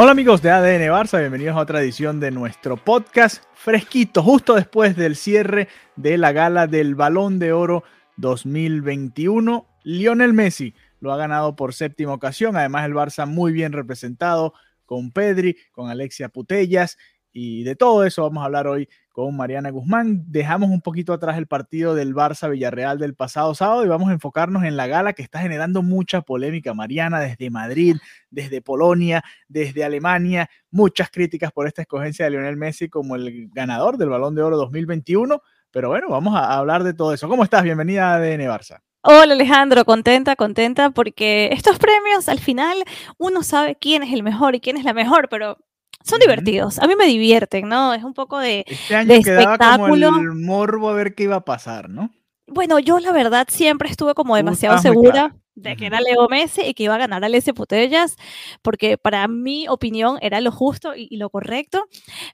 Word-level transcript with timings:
Hola 0.00 0.12
amigos 0.12 0.42
de 0.42 0.52
ADN 0.52 0.92
Barça, 0.92 1.18
bienvenidos 1.18 1.56
a 1.56 1.60
otra 1.60 1.80
edición 1.80 2.20
de 2.20 2.30
nuestro 2.30 2.76
podcast 2.76 3.42
fresquito, 3.52 4.22
justo 4.22 4.54
después 4.54 4.94
del 4.94 5.16
cierre 5.16 5.66
de 5.96 6.16
la 6.18 6.30
gala 6.30 6.68
del 6.68 6.94
Balón 6.94 7.40
de 7.40 7.52
Oro 7.52 7.82
2021. 8.16 9.66
Lionel 9.82 10.34
Messi 10.34 10.72
lo 11.00 11.12
ha 11.12 11.16
ganado 11.16 11.56
por 11.56 11.74
séptima 11.74 12.12
ocasión, 12.12 12.56
además 12.56 12.86
el 12.86 12.94
Barça 12.94 13.26
muy 13.26 13.52
bien 13.52 13.72
representado 13.72 14.54
con 14.86 15.10
Pedri, 15.10 15.56
con 15.72 15.90
Alexia 15.90 16.28
Putellas 16.28 16.96
y 17.32 17.64
de 17.64 17.74
todo 17.74 18.04
eso 18.04 18.22
vamos 18.22 18.42
a 18.42 18.46
hablar 18.46 18.68
hoy 18.68 18.88
con 19.18 19.36
Mariana 19.36 19.70
Guzmán. 19.70 20.22
Dejamos 20.28 20.70
un 20.70 20.80
poquito 20.80 21.12
atrás 21.12 21.38
el 21.38 21.48
partido 21.48 21.96
del 21.96 22.14
Barça 22.14 22.48
Villarreal 22.48 23.00
del 23.00 23.16
pasado 23.16 23.52
sábado 23.52 23.84
y 23.84 23.88
vamos 23.88 24.10
a 24.10 24.12
enfocarnos 24.12 24.62
en 24.62 24.76
la 24.76 24.86
gala 24.86 25.12
que 25.12 25.22
está 25.22 25.40
generando 25.40 25.82
mucha 25.82 26.20
polémica. 26.20 26.72
Mariana, 26.72 27.18
desde 27.18 27.50
Madrid, 27.50 27.96
desde 28.30 28.62
Polonia, 28.62 29.24
desde 29.48 29.82
Alemania, 29.82 30.48
muchas 30.70 31.10
críticas 31.10 31.50
por 31.50 31.66
esta 31.66 31.82
escogencia 31.82 32.26
de 32.26 32.30
Lionel 32.30 32.56
Messi 32.56 32.88
como 32.88 33.16
el 33.16 33.48
ganador 33.48 33.98
del 33.98 34.08
Balón 34.08 34.36
de 34.36 34.42
Oro 34.42 34.56
2021. 34.56 35.42
Pero 35.72 35.88
bueno, 35.88 36.10
vamos 36.10 36.36
a 36.36 36.56
hablar 36.56 36.84
de 36.84 36.94
todo 36.94 37.12
eso. 37.12 37.28
¿Cómo 37.28 37.42
estás? 37.42 37.64
Bienvenida 37.64 38.12
a 38.12 38.14
ADN 38.18 38.42
Barça. 38.42 38.82
Hola 39.02 39.32
Alejandro, 39.32 39.84
contenta, 39.84 40.36
contenta 40.36 40.90
porque 40.90 41.48
estos 41.52 41.78
premios 41.78 42.28
al 42.28 42.38
final 42.38 42.84
uno 43.16 43.42
sabe 43.42 43.76
quién 43.80 44.04
es 44.04 44.12
el 44.12 44.22
mejor 44.22 44.54
y 44.54 44.60
quién 44.60 44.76
es 44.76 44.84
la 44.84 44.94
mejor, 44.94 45.28
pero 45.28 45.58
son 46.04 46.20
divertidos. 46.20 46.78
A 46.78 46.86
mí 46.86 46.94
me 46.96 47.06
divierten, 47.06 47.68
¿no? 47.68 47.94
Es 47.94 48.02
un 48.04 48.14
poco 48.14 48.38
de, 48.38 48.64
Este 48.66 48.96
año 48.96 49.14
de 49.14 49.22
quedaba 49.22 49.58
como 49.58 49.88
espectáculo. 49.88 50.08
el 50.16 50.34
morbo 50.34 50.88
a 50.90 50.94
ver 50.94 51.14
qué 51.14 51.24
iba 51.24 51.36
a 51.36 51.44
pasar, 51.44 51.88
¿no? 51.90 52.10
Bueno, 52.46 52.78
yo 52.78 52.98
la 52.98 53.12
verdad 53.12 53.46
siempre 53.50 53.90
estuve 53.90 54.14
como 54.14 54.34
demasiado 54.36 54.76
muy 54.76 54.82
segura 54.82 55.12
clara. 55.12 55.36
de 55.54 55.76
que 55.76 55.84
era 55.86 56.00
Leo 56.00 56.28
Messi 56.30 56.62
y 56.62 56.72
que 56.72 56.84
iba 56.84 56.94
a 56.94 56.98
ganar 56.98 57.22
Alessia 57.22 57.52
Putellas, 57.52 58.16
porque 58.62 58.96
para 58.96 59.28
mi 59.28 59.68
opinión 59.68 60.16
era 60.22 60.40
lo 60.40 60.50
justo 60.50 60.94
y, 60.96 61.08
y 61.10 61.18
lo 61.18 61.28
correcto. 61.28 61.84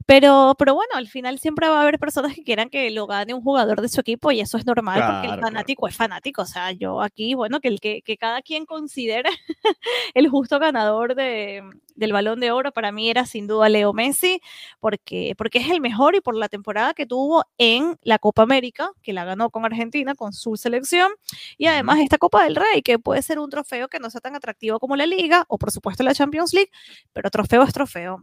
Pero, 0.07 0.55
pero 0.57 0.75
bueno, 0.75 0.93
al 0.95 1.09
final 1.09 1.41
siempre 1.41 1.69
va 1.69 1.79
a 1.79 1.83
haber 1.83 1.99
personas 1.99 2.35
que 2.35 2.45
quieran 2.45 2.71
que 2.71 2.91
lo 2.93 3.09
gane 3.09 3.35
un 3.35 3.43
jugador 3.43 3.81
de 3.81 3.89
su 3.89 4.01
equipo 4.01 4.31
y 4.31 4.41
eso 4.41 4.57
es 4.57 4.67
normal 4.67 4.97
porque 5.01 5.11
Claro, 5.11 5.23
el 5.23 5.29
claro. 5.41 5.43
fanático 5.43 5.89
es 5.89 5.97
fanático. 5.97 6.43
O 6.43 6.47
sea, 6.47 6.71
yo 6.73 7.01
aquí, 7.03 7.35
bueno, 7.35 7.59
que, 7.61 7.69
el 7.69 7.81
que, 7.81 8.03
que 8.03 8.17
cada 8.17 8.41
quien 8.43 8.67
considere 8.67 9.31
el 10.15 10.29
justo 10.29 10.61
ganador 10.61 11.17
de, 11.17 11.63
del 11.95 12.13
balón 12.13 12.41
de 12.41 12.51
oro 12.51 12.73
para 12.73 12.93
mí 12.93 13.11
era 13.11 13.27
sin 13.27 13.47
duda 13.47 13.69
Leo 13.69 13.93
Messi, 13.93 14.41
porque, 14.81 15.35
porque 15.37 15.59
es 15.59 15.71
el 15.71 15.81
mejor 15.81 16.15
y 16.15 16.21
por 16.21 16.37
la 16.37 16.49
temporada 16.49 16.95
que 16.95 17.07
tuvo 17.07 17.45
en 17.59 17.97
la 18.03 18.19
Copa 18.19 18.43
América, 18.43 18.91
que 19.03 19.13
la 19.13 19.25
ganó 19.25 19.51
con 19.51 19.65
Argentina, 19.65 20.15
con 20.15 20.33
su 20.33 20.57
selección, 20.57 21.13
y 21.59 21.67
además 21.67 22.01
esta 22.01 22.19
Copa 22.19 22.45
del 22.45 22.57
Rey, 22.57 22.83
que 22.83 22.99
puede 22.99 23.23
ser 23.23 23.39
un 23.39 23.51
trofeo 23.51 23.89
que 23.89 24.01
no 24.01 24.11
sea 24.11 24.21
tan 24.21 24.35
atractivo 24.37 24.79
como 24.79 24.97
la 24.97 25.07
Liga, 25.07 25.45
o 25.49 25.59
por 25.59 25.71
supuesto 25.71 26.03
la 26.03 26.15
Champions 26.15 26.53
League, 26.53 26.71
pero 27.13 27.31
trofeo 27.31 27.63
es 27.63 27.73
trofeo. 27.73 28.23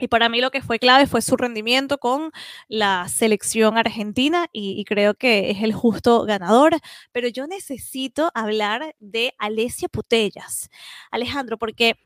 Y 0.00 0.06
para 0.06 0.28
mí 0.28 0.40
lo 0.40 0.52
que 0.52 0.62
fue 0.62 0.78
clave 0.78 1.08
fue 1.08 1.22
su 1.22 1.36
rendimiento 1.36 1.98
con 1.98 2.30
la 2.68 3.08
selección 3.08 3.76
argentina 3.76 4.46
y, 4.52 4.80
y 4.80 4.84
creo 4.84 5.14
que 5.14 5.50
es 5.50 5.62
el 5.62 5.72
justo 5.72 6.24
ganador. 6.24 6.76
Pero 7.10 7.26
yo 7.26 7.48
necesito 7.48 8.30
hablar 8.32 8.94
de 9.00 9.34
Alessia 9.38 9.88
Putellas, 9.88 10.70
Alejandro, 11.10 11.58
porque 11.58 11.96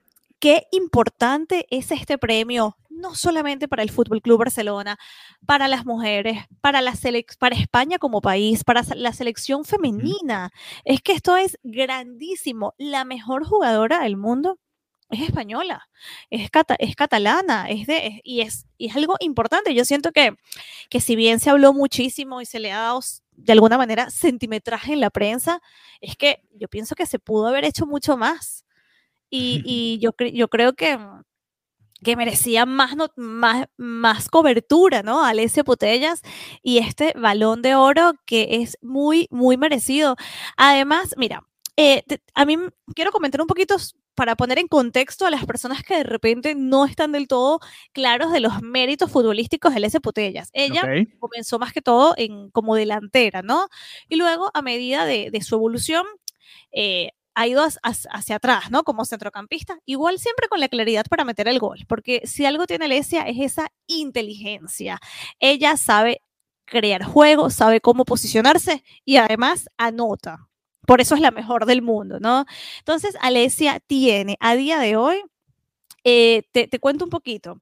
qué 0.42 0.66
importante 0.72 1.66
es 1.70 1.92
este 1.92 2.18
premio, 2.18 2.76
no 2.90 3.14
solamente 3.14 3.68
para 3.68 3.84
el 3.84 3.90
Fútbol 3.92 4.20
Club 4.20 4.40
Barcelona, 4.40 4.98
para 5.46 5.68
las 5.68 5.86
mujeres, 5.86 6.38
para, 6.60 6.80
la 6.82 6.94
para 7.38 7.54
España 7.56 7.98
como 7.98 8.20
país, 8.20 8.64
para 8.64 8.82
la 8.96 9.12
selección 9.12 9.64
femenina. 9.64 10.50
Es 10.84 11.00
que 11.00 11.12
esto 11.12 11.36
es 11.36 11.58
grandísimo. 11.62 12.74
La 12.76 13.04
mejor 13.04 13.44
jugadora 13.44 14.00
del 14.02 14.16
mundo 14.16 14.58
es 15.10 15.20
española, 15.20 15.88
es, 16.30 16.50
cata- 16.50 16.76
es 16.78 16.96
catalana, 16.96 17.68
es 17.70 17.86
de, 17.86 18.06
es- 18.08 18.20
y, 18.24 18.40
es, 18.40 18.66
y 18.78 18.88
es 18.88 18.96
algo 18.96 19.14
importante. 19.20 19.74
Yo 19.74 19.84
siento 19.84 20.10
que, 20.10 20.34
que 20.90 21.00
si 21.00 21.14
bien 21.16 21.38
se 21.38 21.50
habló 21.50 21.72
muchísimo 21.72 22.40
y 22.40 22.46
se 22.46 22.58
le 22.60 22.72
ha 22.72 22.80
dado 22.80 23.00
de 23.32 23.52
alguna 23.52 23.78
manera 23.78 24.10
centimetraje 24.10 24.92
en 24.94 25.00
la 25.00 25.10
prensa, 25.10 25.60
es 26.00 26.16
que 26.16 26.42
yo 26.54 26.68
pienso 26.68 26.96
que 26.96 27.06
se 27.06 27.18
pudo 27.20 27.46
haber 27.48 27.64
hecho 27.64 27.86
mucho 27.86 28.16
más. 28.16 28.64
Y, 29.32 29.62
y 29.64 29.98
yo, 29.98 30.12
cre- 30.12 30.32
yo 30.32 30.46
creo 30.48 30.74
que, 30.74 30.96
que 32.04 32.16
merecía 32.16 32.66
más, 32.66 32.96
no- 32.96 33.08
más, 33.16 33.66
más 33.76 34.28
cobertura, 34.28 35.02
¿no? 35.02 35.24
Alessia 35.24 35.64
Putellas 35.64 36.20
y 36.62 36.78
este 36.78 37.12
balón 37.16 37.62
de 37.62 37.74
oro 37.76 38.12
que 38.26 38.56
es 38.62 38.76
muy, 38.82 39.28
muy 39.30 39.56
merecido. 39.56 40.16
Además, 40.56 41.14
mira, 41.16 41.42
eh, 41.76 42.02
te- 42.06 42.20
a 42.34 42.44
mí 42.44 42.56
quiero 42.94 43.12
comentar 43.12 43.40
un 43.40 43.46
poquito 43.46 43.76
para 44.14 44.36
poner 44.36 44.58
en 44.58 44.68
contexto 44.68 45.24
a 45.26 45.30
las 45.30 45.46
personas 45.46 45.82
que 45.84 45.96
de 45.96 46.02
repente 46.02 46.54
no 46.54 46.84
están 46.84 47.12
del 47.12 47.26
todo 47.28 47.60
claros 47.92 48.30
de 48.30 48.40
los 48.40 48.60
méritos 48.60 49.10
futbolísticos 49.10 49.70
de 49.72 49.78
Alessia 49.78 50.00
Putellas. 50.00 50.50
Ella 50.52 50.82
comenzó 51.18 51.58
más 51.58 51.72
que 51.72 51.80
todo 51.80 52.12
en, 52.18 52.50
como 52.50 52.74
delantera, 52.74 53.40
¿no? 53.40 53.68
Y 54.10 54.16
luego, 54.16 54.50
a 54.52 54.60
medida 54.60 55.06
de, 55.06 55.30
de 55.30 55.40
su 55.40 55.54
evolución, 55.54 56.04
eh, 56.72 57.12
ha 57.34 57.46
ido 57.46 57.66
hacia 57.82 58.36
atrás, 58.36 58.70
¿no? 58.70 58.82
Como 58.84 59.04
centrocampista, 59.04 59.78
igual 59.86 60.18
siempre 60.18 60.48
con 60.48 60.60
la 60.60 60.68
claridad 60.68 61.06
para 61.08 61.24
meter 61.24 61.48
el 61.48 61.58
gol, 61.58 61.84
porque 61.88 62.22
si 62.24 62.44
algo 62.44 62.66
tiene 62.66 62.84
Alesia 62.86 63.22
es 63.22 63.38
esa 63.40 63.68
inteligencia. 63.86 64.98
Ella 65.40 65.76
sabe 65.76 66.22
crear 66.64 67.04
juego, 67.04 67.50
sabe 67.50 67.80
cómo 67.80 68.04
posicionarse 68.04 68.84
y 69.04 69.16
además 69.16 69.68
anota. 69.76 70.48
Por 70.86 71.00
eso 71.00 71.14
es 71.14 71.20
la 71.20 71.30
mejor 71.30 71.66
del 71.66 71.82
mundo, 71.82 72.18
¿no? 72.20 72.44
Entonces, 72.78 73.16
Alesia 73.20 73.80
tiene 73.80 74.36
a 74.40 74.56
día 74.56 74.78
de 74.78 74.96
hoy, 74.96 75.22
eh, 76.04 76.42
te 76.52 76.78
cuento 76.80 77.04
un 77.04 77.10
poquito, 77.10 77.60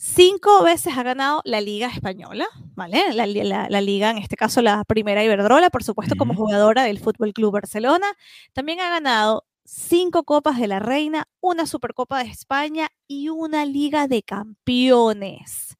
Cinco 0.00 0.62
veces 0.62 0.96
ha 0.96 1.02
ganado 1.02 1.42
la 1.44 1.60
Liga 1.60 1.88
Española, 1.88 2.46
¿vale? 2.76 3.12
La, 3.14 3.26
li- 3.26 3.42
la- 3.42 3.68
la 3.68 3.80
Liga, 3.80 4.10
en 4.10 4.18
este 4.18 4.36
caso 4.36 4.62
la 4.62 4.84
Primera 4.84 5.24
Iberdrola, 5.24 5.70
por 5.70 5.82
supuesto, 5.82 6.14
como 6.16 6.34
jugadora 6.36 6.84
del 6.84 7.00
Fútbol 7.00 7.32
Club 7.32 7.52
Barcelona. 7.52 8.06
También 8.52 8.78
ha 8.80 8.88
ganado 8.90 9.44
cinco 9.64 10.22
Copas 10.22 10.58
de 10.60 10.68
la 10.68 10.78
Reina, 10.78 11.26
una 11.40 11.66
Supercopa 11.66 12.22
de 12.22 12.30
España 12.30 12.88
y 13.08 13.28
una 13.28 13.64
Liga 13.66 14.06
de 14.06 14.22
Campeones. 14.22 15.76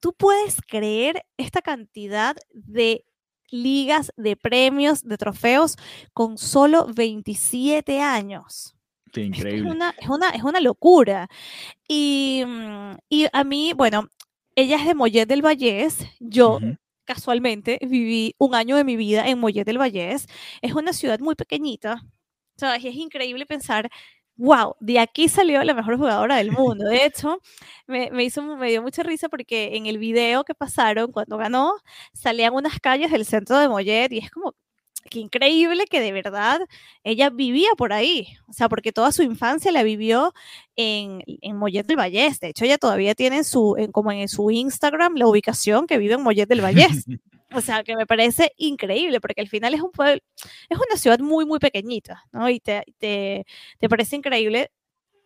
¿Tú 0.00 0.14
puedes 0.14 0.60
creer 0.66 1.22
esta 1.36 1.60
cantidad 1.60 2.36
de 2.52 3.04
ligas, 3.50 4.12
de 4.16 4.34
premios, 4.36 5.02
de 5.04 5.18
trofeos 5.18 5.76
con 6.14 6.38
solo 6.38 6.86
27 6.94 8.00
años? 8.00 8.74
Sí, 9.14 9.20
Esto 9.30 9.56
es 9.56 9.62
increíble. 9.62 9.70
una, 9.70 9.94
es 9.98 10.08
una, 10.08 10.30
es 10.30 10.42
una 10.42 10.60
locura. 10.60 11.28
Y, 11.88 12.44
mm, 12.46 12.96
y 13.10 13.26
a 13.32 13.44
mí, 13.44 13.72
bueno, 13.76 14.08
ella 14.56 14.76
es 14.78 14.86
de 14.86 14.94
Mollet 14.94 15.28
del 15.28 15.42
Vallés. 15.42 15.98
Yo 16.20 16.62
Ujú. 16.62 16.76
casualmente 17.04 17.78
viví 17.82 18.34
un 18.38 18.54
año 18.54 18.76
de 18.76 18.84
mi 18.84 18.96
vida 18.96 19.28
en 19.28 19.38
Mollet 19.40 19.64
del 19.66 19.78
Vallés. 19.78 20.26
Es 20.62 20.74
una 20.74 20.92
ciudad 20.92 21.20
muy 21.20 21.34
pequeñita. 21.36 22.02
¿sabes? 22.56 22.84
Y 22.84 22.88
es 22.88 22.94
increíble 22.96 23.46
pensar, 23.46 23.90
wow, 24.36 24.74
de 24.80 24.98
aquí 25.00 25.28
salió 25.28 25.62
la 25.64 25.74
mejor 25.74 25.96
jugadora 25.98 26.36
del 26.36 26.52
mundo. 26.52 26.84
De 26.86 27.04
hecho, 27.06 27.38
me, 27.86 28.10
me 28.12 28.24
hizo, 28.24 28.42
me 28.42 28.70
dio 28.70 28.82
mucha 28.82 29.02
risa 29.02 29.28
porque 29.28 29.76
en 29.76 29.86
el 29.86 29.98
video 29.98 30.44
que 30.44 30.54
pasaron 30.54 31.12
cuando 31.12 31.36
ganó, 31.38 31.74
salían 32.14 32.54
unas 32.54 32.78
calles 32.80 33.10
del 33.12 33.24
centro 33.26 33.58
de 33.58 33.68
Mollet 33.68 34.12
y 34.12 34.18
es 34.18 34.30
como, 34.30 34.54
qué 35.12 35.20
increíble 35.20 35.84
que 35.86 36.00
de 36.00 36.10
verdad 36.10 36.62
ella 37.04 37.28
vivía 37.28 37.68
por 37.76 37.92
ahí, 37.92 38.28
o 38.48 38.54
sea, 38.54 38.70
porque 38.70 38.92
toda 38.92 39.12
su 39.12 39.22
infancia 39.22 39.70
la 39.70 39.82
vivió 39.82 40.32
en, 40.74 41.22
en 41.26 41.56
Mollet 41.58 41.86
del 41.86 41.98
Vallés. 41.98 42.40
De 42.40 42.48
hecho, 42.48 42.64
ella 42.64 42.78
todavía 42.78 43.14
tiene 43.14 43.36
en 43.36 43.44
su, 43.44 43.76
en, 43.76 43.92
como 43.92 44.10
en 44.10 44.28
su 44.28 44.50
Instagram 44.50 45.16
la 45.16 45.26
ubicación 45.26 45.86
que 45.86 45.98
vive 45.98 46.14
en 46.14 46.22
Mollet 46.22 46.48
del 46.48 46.62
Vallés. 46.62 47.04
O 47.54 47.60
sea, 47.60 47.84
que 47.84 47.96
me 47.96 48.06
parece 48.06 48.54
increíble, 48.56 49.20
porque 49.20 49.42
al 49.42 49.46
final 49.46 49.74
es 49.74 49.82
un 49.82 49.90
pueblo, 49.90 50.22
es 50.70 50.78
una 50.78 50.96
ciudad 50.96 51.18
muy, 51.18 51.44
muy 51.44 51.58
pequeñita, 51.58 52.24
¿no? 52.32 52.48
Y 52.48 52.60
te, 52.60 52.82
te, 52.96 53.44
te 53.78 53.88
parece 53.90 54.16
increíble 54.16 54.70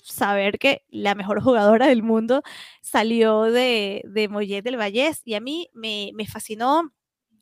saber 0.02 0.58
que 0.58 0.82
la 0.88 1.14
mejor 1.14 1.40
jugadora 1.40 1.86
del 1.86 2.02
mundo 2.02 2.42
salió 2.82 3.42
de, 3.42 4.02
de 4.06 4.26
Mollet 4.26 4.64
del 4.64 4.76
Vallés. 4.76 5.22
Y 5.24 5.34
a 5.34 5.40
mí 5.40 5.70
me, 5.72 6.10
me 6.14 6.26
fascinó 6.26 6.90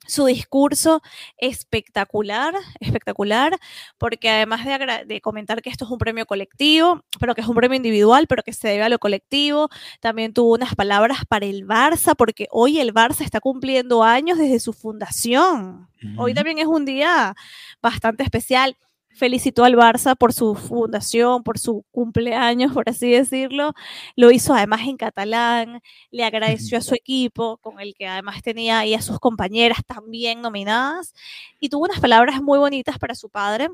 su 0.07 0.27
discurso 0.27 1.03
espectacular, 1.39 2.55
espectacular, 2.81 3.59
porque 3.99 4.31
además 4.31 4.65
de, 4.65 5.05
de, 5.07 5.21
comentar 5.21 5.63
que 5.63 5.71
esto 5.71 5.85
es 5.85 5.91
un 5.91 5.99
premio 5.99 6.27
colectivo, 6.27 7.03
pero 7.19 7.35
que 7.35 7.41
es 7.41 7.47
un 7.47 7.57
premio 7.57 7.77
individual, 7.77 8.27
pero 8.27 8.43
que 8.43 8.53
se 8.53 8.69
debe 8.69 8.85
a 8.85 8.89
lo 8.89 8.99
colectivo, 8.99 9.69
también 10.01 10.33
tuvo 10.33 10.55
unas 10.55 10.75
palabras 10.75 11.25
para 11.29 11.47
el 11.47 11.67
Barça, 11.67 12.15
porque 12.17 12.47
hoy 12.51 12.81
el 12.81 12.93
Barça 12.93 13.23
está 13.23 13.41
cumpliendo 13.41 14.03
años 14.03 14.39
desde 14.39 14.61
su 14.61 14.73
fundación. 14.73 15.89
Hoy 16.19 16.35
también 16.35 16.59
es 16.59 16.67
un 16.67 16.85
día 16.85 17.35
bastante 17.81 18.25
especial 18.25 18.77
felicitó 19.15 19.65
al 19.65 19.77
Barça 19.77 20.17
por 20.17 20.33
su 20.33 20.55
fundación, 20.55 21.43
por 21.43 21.59
su 21.59 21.85
cumpleaños, 21.91 22.73
por 22.73 22.89
así 22.89 23.11
decirlo. 23.11 23.73
Lo 24.17 24.31
hizo 24.31 24.55
además 24.55 24.83
en 24.83 24.97
catalán, 24.97 25.81
le 26.11 26.25
agradeció 26.25 26.79
a 26.79 26.81
su 26.81 26.95
equipo, 26.95 27.59
con 27.59 27.81
el 27.81 27.95
que 27.95 28.07
además 28.07 28.43
tenía 28.43 28.81
ahí 28.81 28.95
a 28.95 29.03
sus 29.03 29.19
compañeras 29.21 29.79
también 29.87 30.41
nominadas, 30.43 31.15
y 31.61 31.69
tuvo 31.69 31.85
unas 31.85 32.01
palabras 32.01 32.43
muy 32.43 32.59
bonitas 32.59 32.99
para 32.99 33.15
su 33.15 33.31
padre. 33.31 33.69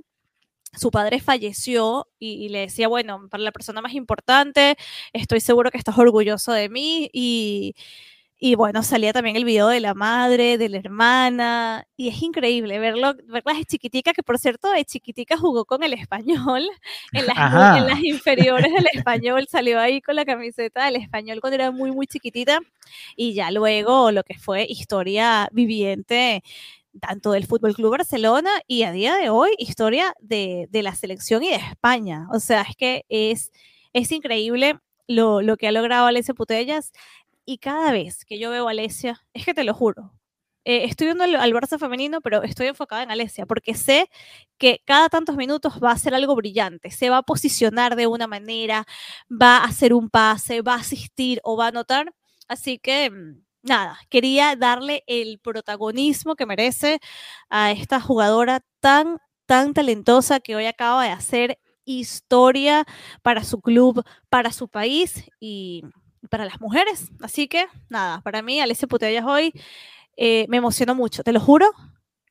Su 0.79 0.93
padre 0.93 1.21
falleció 1.21 2.07
y, 2.21 2.45
y 2.45 2.49
le 2.49 2.61
decía, 2.61 2.87
bueno, 2.87 3.27
para 3.29 3.43
la 3.43 3.51
persona 3.51 3.81
más 3.81 3.93
importante, 3.95 4.77
estoy 5.13 5.41
seguro 5.41 5.71
que 5.73 5.79
estás 5.79 5.99
orgulloso 5.99 6.53
de 6.53 6.69
mí 6.69 7.11
y, 7.13 7.75
y 8.43 8.55
bueno, 8.55 8.83
salía 8.83 9.13
también 9.13 9.37
el 9.37 9.45
video 9.45 9.69
de 9.69 9.81
la 9.81 9.93
madre, 9.93 10.57
de 10.57 10.71
la 10.71 10.79
hermana, 10.79 11.87
y 11.95 12.09
es 12.09 12.23
increíble 12.23 12.79
verlo, 12.79 13.15
verla 13.27 13.53
de 13.53 13.67
chiquitica, 13.67 14.15
que 14.15 14.23
por 14.23 14.39
cierto, 14.39 14.71
de 14.71 14.83
chiquitica 14.87 15.37
jugó 15.37 15.67
con 15.67 15.83
el 15.83 15.93
español, 15.93 16.63
en 17.13 17.27
las, 17.27 17.77
en 17.77 17.87
las 17.87 18.03
inferiores 18.03 18.73
del 18.73 18.87
español, 18.95 19.47
salió 19.47 19.79
ahí 19.79 20.01
con 20.01 20.17
la 20.17 20.25
camiseta 20.25 20.87
del 20.87 20.97
español 20.97 21.43
cuando 21.43 21.57
era 21.57 21.71
muy, 21.71 21.93
muy 21.93 22.07
chiquitita, 22.07 22.61
y 23.15 23.35
ya 23.35 23.51
luego 23.51 24.11
lo 24.11 24.23
que 24.23 24.39
fue 24.39 24.65
historia 24.67 25.47
viviente 25.53 26.43
tanto 26.99 27.33
del 27.33 27.47
Fútbol 27.47 27.75
Club 27.75 27.93
Barcelona 27.93 28.51
y 28.67 28.85
a 28.85 28.91
día 28.91 29.17
de 29.17 29.29
hoy 29.29 29.51
historia 29.59 30.15
de, 30.19 30.67
de, 30.71 30.83
la 30.83 30.95
selección 30.95 31.43
y 31.45 31.51
de 31.51 31.57
España. 31.57 32.27
O 32.33 32.41
sea, 32.41 32.63
es 32.63 32.75
que 32.75 33.05
es, 33.09 33.53
es 33.93 34.11
increíble 34.11 34.81
lo, 35.11 35.43
lo 35.43 35.57
que 35.57 35.69
ha 35.69 35.73
logrado 35.73 36.07
Alessia 36.07 36.35
Putellas 36.35 36.93
y 37.51 37.59
cada 37.59 37.91
vez 37.91 38.25
que 38.25 38.39
yo 38.39 38.51
veo 38.51 38.69
a 38.69 38.71
Alesia, 38.71 39.25
es 39.35 39.45
que 39.45 39.55
te 39.55 39.65
lo 39.65 39.75
juro, 39.75 40.13
eh, 40.65 40.85
estoy 40.85 41.09
viendo 41.09 41.25
al, 41.25 41.35
al, 41.35 41.53
Barça 41.53 41.81
femenino, 41.81 42.21
pero 42.21 42.45
estoy 42.45 42.69
enfocada 42.69 43.03
en 43.03 43.11
Alesia, 43.11 43.45
porque 43.45 43.75
sé 43.75 44.09
que 44.57 44.83
cada 44.85 45.09
tantos 45.09 45.37
minutos 45.37 45.81
va 45.83 45.91
a 45.91 45.95
hacer 45.95 46.15
algo 46.15 46.37
brillante, 46.37 46.93
se 46.93 47.11
va 47.11 47.19
a 47.19 47.23
posicionar 47.23 47.97
de 47.97 48.07
una 48.07 48.29
manera, 48.29 48.87
va 49.29 49.59
a 49.59 49.65
hacer 49.65 49.95
un 49.95 50.11
pase, 50.11 50.63
va 50.63 50.75
a 50.75 50.81
asistir 50.81 51.41
o 51.43 51.57
va 51.57 51.67
a 51.67 51.69
anotar. 51.69 52.15
Así 52.47 52.79
que, 52.79 53.11
mm, 53.11 53.43
nada, 53.63 53.99
quería 54.11 54.55
darle 54.55 55.03
el 55.09 55.41
protagonismo 55.41 56.37
que 56.37 56.47
merece 56.47 57.01
a 57.49 57.73
esta 57.73 58.01
jugadora 58.01 58.61
tan, 58.81 59.19
tan 59.47 59.75
talentosa 59.75 60.39
que 60.41 60.55
hoy 60.57 60.67
acaba 60.67 61.05
de 61.05 61.11
hacer 61.11 61.59
historia 61.85 62.85
para 63.23 63.45
su 63.45 63.61
club, 63.61 64.05
para 64.29 64.53
su 64.53 64.69
país 64.69 65.25
y 65.41 65.83
para 66.31 66.47
las 66.47 66.61
mujeres. 66.61 67.11
Así 67.21 67.49
que, 67.49 67.67
nada, 67.89 68.23
para 68.23 68.41
mí, 68.41 68.61
Alicia 68.61 68.89
Putellas 68.89 69.25
hoy 69.27 69.53
eh, 70.17 70.47
me 70.49 70.57
emocionó 70.57 70.95
mucho, 70.95 71.23
te 71.23 71.33
lo 71.33 71.41
juro, 71.41 71.71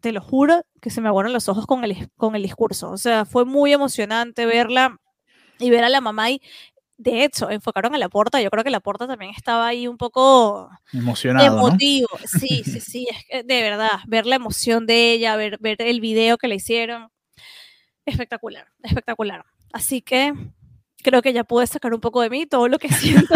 te 0.02 0.12
lo 0.12 0.22
juro 0.22 0.64
que 0.82 0.90
se 0.90 1.02
me 1.02 1.10
aguaron 1.10 1.34
los 1.34 1.50
ojos 1.50 1.68
con 1.68 1.84
el, 1.84 2.10
con 2.18 2.36
el 2.36 2.42
discurso. 2.42 2.90
O 2.90 2.98
sea, 2.98 3.26
fue 3.26 3.46
muy 3.46 3.74
emocionante 3.74 4.46
verla 4.46 4.98
y 5.60 5.70
ver 5.70 5.84
a 5.84 5.90
la 5.90 6.02
mamá 6.02 6.32
y 6.32 6.42
de 7.00 7.24
hecho, 7.24 7.50
enfocaron 7.50 7.96
a 7.96 7.98
la 7.98 8.10
porta. 8.10 8.42
Yo 8.42 8.50
creo 8.50 8.64
que 8.64 8.70
la 8.70 8.82
porta 8.82 9.08
también 9.08 9.32
estaba 9.36 9.68
ahí 9.68 9.88
un 9.88 9.98
poco 9.98 10.70
emocionado. 10.92 11.58
Emotivo. 11.58 12.10
Sí, 12.26 12.62
sí, 12.66 12.82
sí. 12.82 13.08
Es 13.10 13.26
que 13.26 13.44
de 13.44 13.62
verdad, 13.62 14.02
ver 14.06 14.26
la 14.26 14.36
emoción 14.36 14.86
de 14.86 15.14
ella, 15.14 15.38
ver, 15.38 15.58
ver 15.60 15.82
el 15.82 16.02
video 16.02 16.38
que 16.38 16.50
le 16.50 16.56
hicieron. 16.56 17.10
Espectacular, 18.06 18.68
espectacular. 18.84 19.46
Así 19.72 20.02
que 20.02 20.34
creo 21.04 21.22
que 21.22 21.34
ya 21.34 21.44
pude 21.44 21.68
sacar 21.68 21.94
un 21.94 22.00
poco 22.00 22.22
de 22.22 22.30
mí 22.30 22.46
todo 22.46 22.68
lo 22.68 22.78
que 22.78 22.90
siento. 22.94 23.34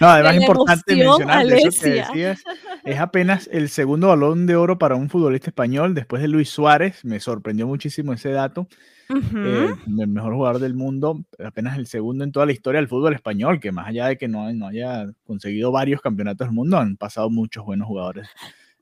no, 0.00 0.08
además 0.08 0.36
es 0.36 0.40
importante 0.42 0.96
mencionar 0.96 1.46
eso 1.46 1.82
que 1.82 1.90
decías. 1.90 2.42
Es 2.84 2.98
apenas 2.98 3.48
el 3.52 3.68
segundo 3.68 4.08
balón 4.08 4.46
de 4.46 4.56
oro 4.56 4.78
para 4.78 4.94
un 4.94 5.08
futbolista 5.08 5.50
español 5.50 5.94
después 5.94 6.22
de 6.22 6.28
Luis 6.28 6.48
Suárez. 6.48 7.04
Me 7.04 7.20
sorprendió 7.20 7.66
muchísimo 7.66 8.12
ese 8.12 8.30
dato. 8.30 8.68
Eh, 9.10 9.74
el 9.86 10.08
mejor 10.08 10.34
jugador 10.34 10.60
del 10.60 10.74
mundo, 10.74 11.24
apenas 11.42 11.78
el 11.78 11.86
segundo 11.86 12.24
en 12.24 12.32
toda 12.32 12.44
la 12.44 12.52
historia 12.52 12.78
del 12.78 12.88
fútbol 12.88 13.14
español, 13.14 13.58
que 13.58 13.72
más 13.72 13.88
allá 13.88 14.06
de 14.06 14.18
que 14.18 14.28
no, 14.28 14.52
no 14.52 14.66
haya 14.66 15.06
conseguido 15.24 15.72
varios 15.72 16.02
campeonatos 16.02 16.46
del 16.46 16.54
mundo, 16.54 16.78
han 16.78 16.96
pasado 16.96 17.30
muchos 17.30 17.64
buenos 17.64 17.88
jugadores, 17.88 18.28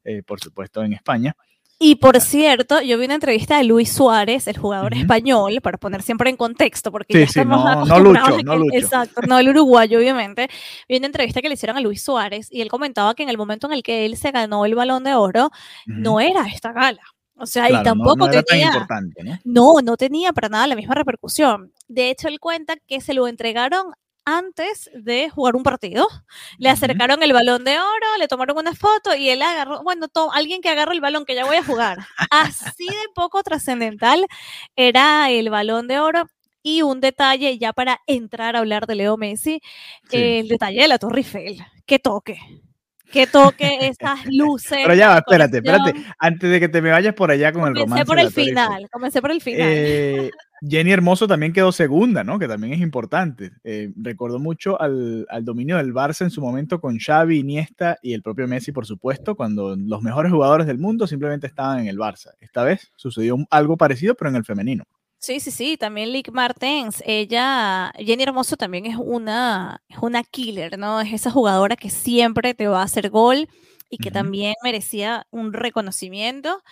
eh, 0.04 0.22
por 0.24 0.40
supuesto, 0.40 0.82
en 0.82 0.94
España. 0.94 1.36
Y 1.78 1.96
por 1.96 2.18
cierto, 2.20 2.80
yo 2.80 2.96
vi 2.96 3.04
una 3.04 3.16
entrevista 3.16 3.58
de 3.58 3.64
Luis 3.64 3.92
Suárez, 3.92 4.46
el 4.46 4.56
jugador 4.56 4.94
uh 4.94 4.96
-huh. 4.96 5.00
español, 5.00 5.60
para 5.60 5.76
poner 5.76 6.00
siempre 6.02 6.30
en 6.30 6.36
contexto, 6.36 6.90
porque 6.90 7.12
sí, 7.12 7.20
ya 7.20 7.26
sí, 7.26 7.38
estamos 7.40 7.64
no, 7.64 7.70
acostumbrados 7.70 8.14
no 8.14 8.32
Lucho, 8.32 8.42
no 8.44 8.56
Lucho. 8.56 8.78
exacto, 8.78 9.20
no 9.28 9.38
el 9.38 9.48
uruguayo, 9.50 9.98
obviamente. 9.98 10.48
Vi 10.88 10.96
una 10.96 11.06
entrevista 11.06 11.42
que 11.42 11.48
le 11.48 11.54
hicieron 11.54 11.76
a 11.76 11.80
Luis 11.80 12.02
Suárez 12.02 12.48
y 12.50 12.62
él 12.62 12.68
comentaba 12.70 13.14
que 13.14 13.24
en 13.24 13.28
el 13.28 13.36
momento 13.36 13.66
en 13.66 13.74
el 13.74 13.82
que 13.82 14.06
él 14.06 14.16
se 14.16 14.30
ganó 14.30 14.64
el 14.64 14.74
balón 14.74 15.04
de 15.04 15.14
oro, 15.14 15.46
uh 15.46 15.48
-huh. 15.48 15.96
no 15.98 16.18
era 16.20 16.46
esta 16.46 16.72
gala. 16.72 17.02
O 17.38 17.44
sea, 17.44 17.66
claro, 17.66 17.82
y 17.82 17.84
tampoco 17.84 18.16
no, 18.16 18.28
no 18.28 18.42
tenía. 18.42 18.86
¿no? 19.44 19.74
no, 19.74 19.82
no 19.82 19.96
tenía 19.98 20.32
para 20.32 20.48
nada 20.48 20.66
la 20.66 20.76
misma 20.76 20.94
repercusión. 20.94 21.72
De 21.86 22.08
hecho, 22.08 22.28
él 22.28 22.40
cuenta 22.40 22.76
que 22.86 23.02
se 23.02 23.12
lo 23.12 23.28
entregaron 23.28 23.92
antes 24.26 24.90
de 24.92 25.30
jugar 25.30 25.56
un 25.56 25.62
partido. 25.62 26.06
Le 26.58 26.68
acercaron 26.68 27.22
el 27.22 27.32
balón 27.32 27.64
de 27.64 27.78
oro, 27.78 28.06
le 28.18 28.28
tomaron 28.28 28.58
una 28.58 28.74
foto 28.74 29.14
y 29.14 29.30
él 29.30 29.40
agarró, 29.40 29.82
bueno, 29.82 30.08
to, 30.08 30.30
alguien 30.34 30.60
que 30.60 30.68
agarra 30.68 30.92
el 30.92 31.00
balón 31.00 31.24
que 31.24 31.34
ya 31.34 31.46
voy 31.46 31.56
a 31.56 31.64
jugar. 31.64 31.98
Así 32.30 32.86
de 32.86 32.92
poco 33.14 33.42
trascendental 33.42 34.26
era 34.74 35.30
el 35.30 35.48
balón 35.48 35.88
de 35.88 36.00
oro. 36.00 36.28
Y 36.62 36.82
un 36.82 37.00
detalle 37.00 37.58
ya 37.58 37.72
para 37.72 38.00
entrar 38.08 38.56
a 38.56 38.58
hablar 38.58 38.88
de 38.88 38.96
Leo 38.96 39.16
Messi, 39.16 39.60
sí. 40.10 40.16
el 40.16 40.48
detalle 40.48 40.82
de 40.82 40.88
la 40.88 40.98
Torre 40.98 41.18
Eiffel. 41.18 41.64
¡Qué 41.86 42.00
toque! 42.00 42.40
que 43.12 43.26
toque 43.26 43.78
esas 43.82 44.26
luces. 44.26 44.78
Pero 44.82 44.94
ya 44.94 45.18
espérate, 45.18 45.58
espérate. 45.58 45.94
Antes 46.18 46.50
de 46.50 46.60
que 46.60 46.68
te 46.68 46.82
me 46.82 46.90
vayas 46.90 47.14
por 47.14 47.30
allá 47.30 47.52
con 47.52 47.62
comencé 47.62 47.80
el 47.80 47.88
romance. 47.88 48.04
Por 48.04 48.18
el 48.18 48.30
final, 48.32 48.88
comencé 48.90 49.20
por 49.20 49.30
el 49.30 49.40
final. 49.40 49.60
Eh, 49.62 50.30
Jenny 50.68 50.92
Hermoso 50.92 51.26
también 51.28 51.52
quedó 51.52 51.72
segunda, 51.72 52.24
¿no? 52.24 52.38
Que 52.38 52.48
también 52.48 52.72
es 52.72 52.80
importante. 52.80 53.52
Eh, 53.64 53.92
recordó 53.96 54.38
mucho 54.38 54.80
al, 54.80 55.26
al, 55.30 55.44
dominio 55.44 55.76
del 55.76 55.92
Barça 55.94 56.22
en 56.22 56.30
su 56.30 56.40
momento 56.40 56.80
con 56.80 56.98
Xavi, 56.98 57.38
Iniesta 57.38 57.98
y 58.02 58.12
el 58.14 58.22
propio 58.22 58.48
Messi, 58.48 58.72
por 58.72 58.86
supuesto, 58.86 59.36
cuando 59.36 59.76
los 59.76 60.02
mejores 60.02 60.32
jugadores 60.32 60.66
del 60.66 60.78
mundo 60.78 61.06
simplemente 61.06 61.46
estaban 61.46 61.80
en 61.80 61.86
el 61.88 61.98
Barça. 61.98 62.30
Esta 62.40 62.64
vez 62.64 62.90
sucedió 62.96 63.36
algo 63.50 63.76
parecido, 63.76 64.14
pero 64.14 64.30
en 64.30 64.36
el 64.36 64.44
femenino. 64.44 64.84
Sí, 65.18 65.40
sí, 65.40 65.50
sí, 65.50 65.76
también 65.76 66.12
Lick 66.12 66.30
Martens, 66.30 67.02
ella, 67.06 67.92
Jenny 67.96 68.22
Hermoso 68.22 68.56
también 68.56 68.86
es 68.86 68.96
una, 68.96 69.82
es 69.88 69.98
una 70.00 70.22
killer, 70.22 70.78
¿no? 70.78 71.00
Es 71.00 71.12
esa 71.12 71.30
jugadora 71.30 71.74
que 71.74 71.90
siempre 71.90 72.54
te 72.54 72.68
va 72.68 72.80
a 72.80 72.84
hacer 72.84 73.10
gol 73.10 73.48
y 73.88 73.98
que 73.98 74.08
uh 74.08 74.12
-huh. 74.12 74.14
también 74.14 74.54
merecía 74.62 75.26
un 75.30 75.52
reconocimiento. 75.52 76.62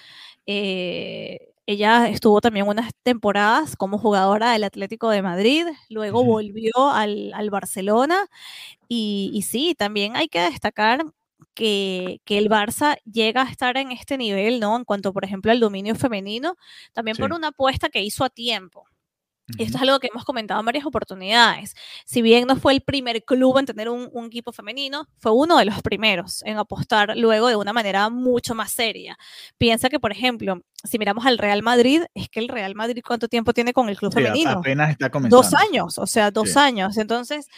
Eh, 0.46 1.53
ella 1.66 2.08
estuvo 2.08 2.40
también 2.40 2.68
unas 2.68 2.92
temporadas 3.02 3.76
como 3.76 3.98
jugadora 3.98 4.52
del 4.52 4.64
Atlético 4.64 5.10
de 5.10 5.22
Madrid, 5.22 5.66
luego 5.88 6.24
volvió 6.24 6.90
al, 6.90 7.32
al 7.34 7.50
Barcelona 7.50 8.26
y, 8.88 9.30
y, 9.32 9.42
sí, 9.42 9.74
también 9.76 10.16
hay 10.16 10.28
que 10.28 10.40
destacar 10.40 11.04
que, 11.54 12.20
que, 12.24 12.38
el 12.38 12.48
Barça 12.48 12.98
llega 13.04 13.42
a 13.42 13.50
estar 13.50 13.76
en 13.76 13.92
este 13.92 14.18
nivel, 14.18 14.60
¿no? 14.60 14.76
En 14.76 14.84
cuanto, 14.84 15.12
por 15.12 15.24
ejemplo, 15.24 15.52
al 15.52 15.60
dominio 15.60 15.94
femenino, 15.94 16.56
también 16.92 17.16
sí. 17.16 17.22
por 17.22 17.32
una 17.32 17.48
apuesta 17.48 17.88
que 17.88 18.02
hizo 18.02 18.24
a 18.24 18.30
tiempo. 18.30 18.86
Y 19.58 19.64
esto 19.64 19.76
es 19.76 19.82
algo 19.82 20.00
que 20.00 20.08
hemos 20.08 20.24
comentado 20.24 20.60
en 20.60 20.66
varias 20.66 20.86
oportunidades. 20.86 21.74
Si 22.06 22.22
bien 22.22 22.46
no 22.46 22.56
fue 22.56 22.72
el 22.72 22.80
primer 22.80 23.22
club 23.24 23.58
en 23.58 23.66
tener 23.66 23.90
un, 23.90 24.08
un, 24.12 24.26
equipo 24.26 24.52
femenino, 24.52 25.06
fue 25.18 25.32
uno 25.32 25.58
de 25.58 25.66
los 25.66 25.82
primeros 25.82 26.42
en 26.44 26.56
apostar 26.56 27.14
luego 27.16 27.48
de 27.48 27.56
una 27.56 27.72
manera 27.72 28.08
mucho 28.08 28.54
más 28.54 28.72
seria. 28.72 29.18
Piensa 29.58 29.90
que, 29.90 30.00
por 30.00 30.12
ejemplo, 30.12 30.62
si 30.84 30.98
miramos 30.98 31.26
al 31.26 31.38
Real 31.38 31.62
Madrid, 31.62 32.02
es 32.14 32.28
que 32.28 32.40
el 32.40 32.48
Real 32.48 32.74
Madrid, 32.74 33.02
¿cuánto 33.06 33.28
tiempo 33.28 33.52
tiene 33.52 33.72
con 33.72 33.88
el 33.88 33.96
club 33.96 34.12
sí, 34.12 34.22
femenino? 34.22 34.50
Apenas 34.50 34.90
está 34.90 35.10
comenzando. 35.10 35.36
Dos 35.36 35.54
años, 35.54 35.98
o 35.98 36.06
sea, 36.06 36.30
dos 36.30 36.52
sí. 36.52 36.58
años. 36.58 36.96
Entonces, 36.96 37.48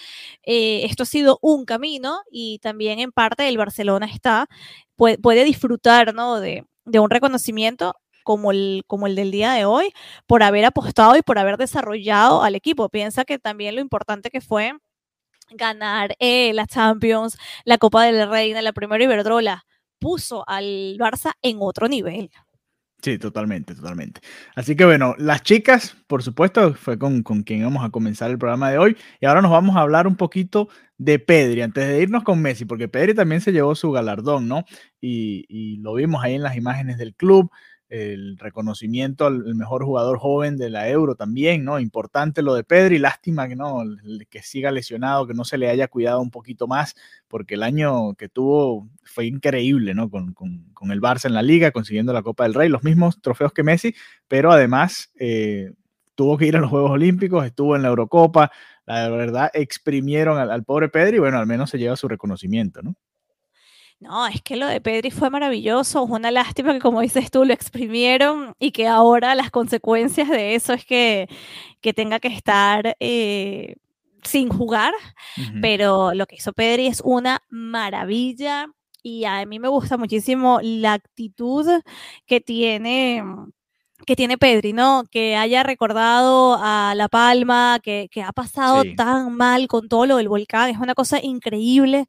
eh, 0.42 0.84
esto 0.84 1.04
ha 1.04 1.06
sido 1.06 1.38
un 1.40 1.64
camino 1.64 2.20
y 2.30 2.58
también 2.60 2.98
en 2.98 3.12
parte 3.12 3.48
el 3.48 3.58
Barcelona 3.58 4.06
está, 4.06 4.48
puede, 4.96 5.18
puede 5.18 5.44
disfrutar, 5.44 6.14
¿no? 6.14 6.40
De, 6.40 6.64
de 6.84 7.00
un 7.00 7.10
reconocimiento 7.10 7.96
como 8.26 8.50
el, 8.50 8.82
como 8.88 9.06
el 9.06 9.14
del 9.14 9.30
día 9.30 9.52
de 9.52 9.66
hoy, 9.66 9.92
por 10.26 10.42
haber 10.42 10.64
apostado 10.64 11.16
y 11.16 11.22
por 11.22 11.38
haber 11.38 11.58
desarrollado 11.58 12.42
al 12.42 12.56
equipo. 12.56 12.88
Piensa 12.88 13.24
que 13.24 13.38
también 13.38 13.76
lo 13.76 13.80
importante 13.80 14.30
que 14.30 14.40
fue 14.40 14.72
ganar 15.52 16.16
eh, 16.18 16.52
la 16.52 16.66
Champions, 16.66 17.38
la 17.64 17.78
Copa 17.78 18.02
del 18.04 18.28
Rey, 18.28 18.52
la 18.52 18.72
primera 18.72 19.04
Iberdrola, 19.04 19.64
puso 20.00 20.42
al 20.48 20.96
Barça 20.98 21.34
en 21.40 21.58
otro 21.60 21.86
nivel. 21.86 22.28
Sí, 23.00 23.16
totalmente, 23.16 23.76
totalmente. 23.76 24.20
Así 24.56 24.74
que 24.74 24.84
bueno, 24.84 25.14
las 25.18 25.42
chicas, 25.44 25.96
por 26.08 26.24
supuesto, 26.24 26.74
fue 26.74 26.98
con, 26.98 27.22
con, 27.22 27.44
quien 27.44 27.62
vamos 27.62 27.84
a 27.84 27.90
comenzar 27.90 28.32
el 28.32 28.38
programa 28.38 28.72
de 28.72 28.78
hoy. 28.78 28.96
Y 29.20 29.26
ahora 29.26 29.40
nos 29.40 29.52
vamos 29.52 29.76
a 29.76 29.82
hablar 29.82 30.08
un 30.08 30.16
poquito 30.16 30.68
de 30.98 31.20
Pedri, 31.20 31.60
antes 31.62 31.86
de 31.86 32.02
irnos 32.02 32.24
con 32.24 32.42
Messi, 32.42 32.64
porque 32.64 32.88
Pedri 32.88 33.14
también 33.14 33.40
se 33.40 33.52
llevó 33.52 33.76
su 33.76 33.92
galardón, 33.92 34.48
¿no? 34.48 34.64
Y, 35.00 35.44
y 35.48 35.76
lo 35.76 35.94
vimos 35.94 36.24
ahí 36.24 36.34
en 36.34 36.42
las 36.42 36.56
imágenes 36.56 36.98
del 36.98 37.14
club 37.14 37.52
el 37.88 38.36
reconocimiento 38.38 39.26
al 39.26 39.54
mejor 39.54 39.84
jugador 39.84 40.18
joven 40.18 40.56
de 40.56 40.70
la 40.70 40.88
Euro 40.88 41.14
también, 41.14 41.64
¿no? 41.64 41.78
Importante 41.78 42.42
lo 42.42 42.54
de 42.54 42.64
Pedri, 42.64 42.98
lástima 42.98 43.46
que 43.48 43.54
no, 43.54 43.82
que 44.28 44.42
siga 44.42 44.72
lesionado, 44.72 45.26
que 45.26 45.34
no 45.34 45.44
se 45.44 45.56
le 45.56 45.68
haya 45.68 45.86
cuidado 45.86 46.20
un 46.20 46.30
poquito 46.30 46.66
más, 46.66 46.96
porque 47.28 47.54
el 47.54 47.62
año 47.62 48.14
que 48.14 48.28
tuvo 48.28 48.88
fue 49.04 49.26
increíble, 49.26 49.94
¿no? 49.94 50.10
Con, 50.10 50.34
con, 50.34 50.90
el 50.90 51.00
Barça 51.00 51.26
en 51.26 51.34
la 51.34 51.42
liga, 51.42 51.72
consiguiendo 51.72 52.12
la 52.12 52.22
Copa 52.22 52.44
del 52.44 52.54
Rey, 52.54 52.68
los 52.68 52.84
mismos 52.84 53.20
trofeos 53.20 53.52
que 53.52 53.64
Messi, 53.64 53.94
pero 54.28 54.52
además 54.52 55.12
eh, 55.18 55.72
tuvo 56.14 56.38
que 56.38 56.46
ir 56.46 56.56
a 56.56 56.60
los 56.60 56.70
Juegos 56.70 56.92
Olímpicos, 56.92 57.44
estuvo 57.44 57.76
en 57.76 57.82
la 57.82 57.88
Eurocopa, 57.88 58.52
la 58.86 59.08
verdad 59.08 59.50
exprimieron 59.52 60.38
al, 60.38 60.50
al 60.50 60.64
pobre 60.64 60.88
Pedri, 60.88 61.18
bueno, 61.18 61.38
al 61.38 61.46
menos 61.46 61.70
se 61.70 61.78
lleva 61.78 61.96
su 61.96 62.08
reconocimiento, 62.08 62.82
¿no? 62.82 62.96
No, 63.98 64.26
es 64.26 64.42
que 64.42 64.56
lo 64.56 64.66
de 64.66 64.80
Pedri 64.80 65.10
fue 65.10 65.30
maravilloso. 65.30 66.04
Es 66.04 66.10
una 66.10 66.30
lástima 66.30 66.72
que, 66.74 66.80
como 66.80 67.00
dices 67.00 67.30
tú, 67.30 67.44
lo 67.44 67.54
exprimieron 67.54 68.54
y 68.58 68.70
que 68.70 68.86
ahora 68.86 69.34
las 69.34 69.50
consecuencias 69.50 70.28
de 70.28 70.54
eso 70.54 70.74
es 70.74 70.84
que, 70.84 71.28
que 71.80 71.94
tenga 71.94 72.20
que 72.20 72.28
estar 72.28 72.96
eh, 73.00 73.76
sin 74.22 74.50
jugar. 74.50 74.92
Pero 75.62 76.12
lo 76.14 76.26
que 76.26 76.36
hizo 76.36 76.52
Pedri 76.52 76.86
es 76.88 77.00
una 77.04 77.42
maravilla 77.48 78.66
y 79.02 79.24
a 79.24 79.44
mí 79.46 79.58
me 79.58 79.68
gusta 79.68 79.96
muchísimo 79.96 80.60
la 80.62 80.94
actitud 80.94 81.66
que 82.26 82.40
tiene 82.40 83.22
que 84.04 84.14
tiene 84.14 84.36
Pedri, 84.36 84.74
¿no? 84.74 85.04
Que 85.10 85.36
haya 85.36 85.62
recordado 85.62 86.58
a 86.60 86.94
La 86.94 87.08
Palma, 87.08 87.80
que, 87.82 88.08
que 88.10 88.22
ha 88.22 88.32
pasado 88.32 88.82
tan 88.94 89.34
mal 89.34 89.68
con 89.68 89.88
todo 89.88 90.04
lo 90.04 90.18
del 90.18 90.28
volcán, 90.28 90.68
es 90.68 90.78
una 90.78 90.94
cosa 90.94 91.18
increíble. 91.22 92.06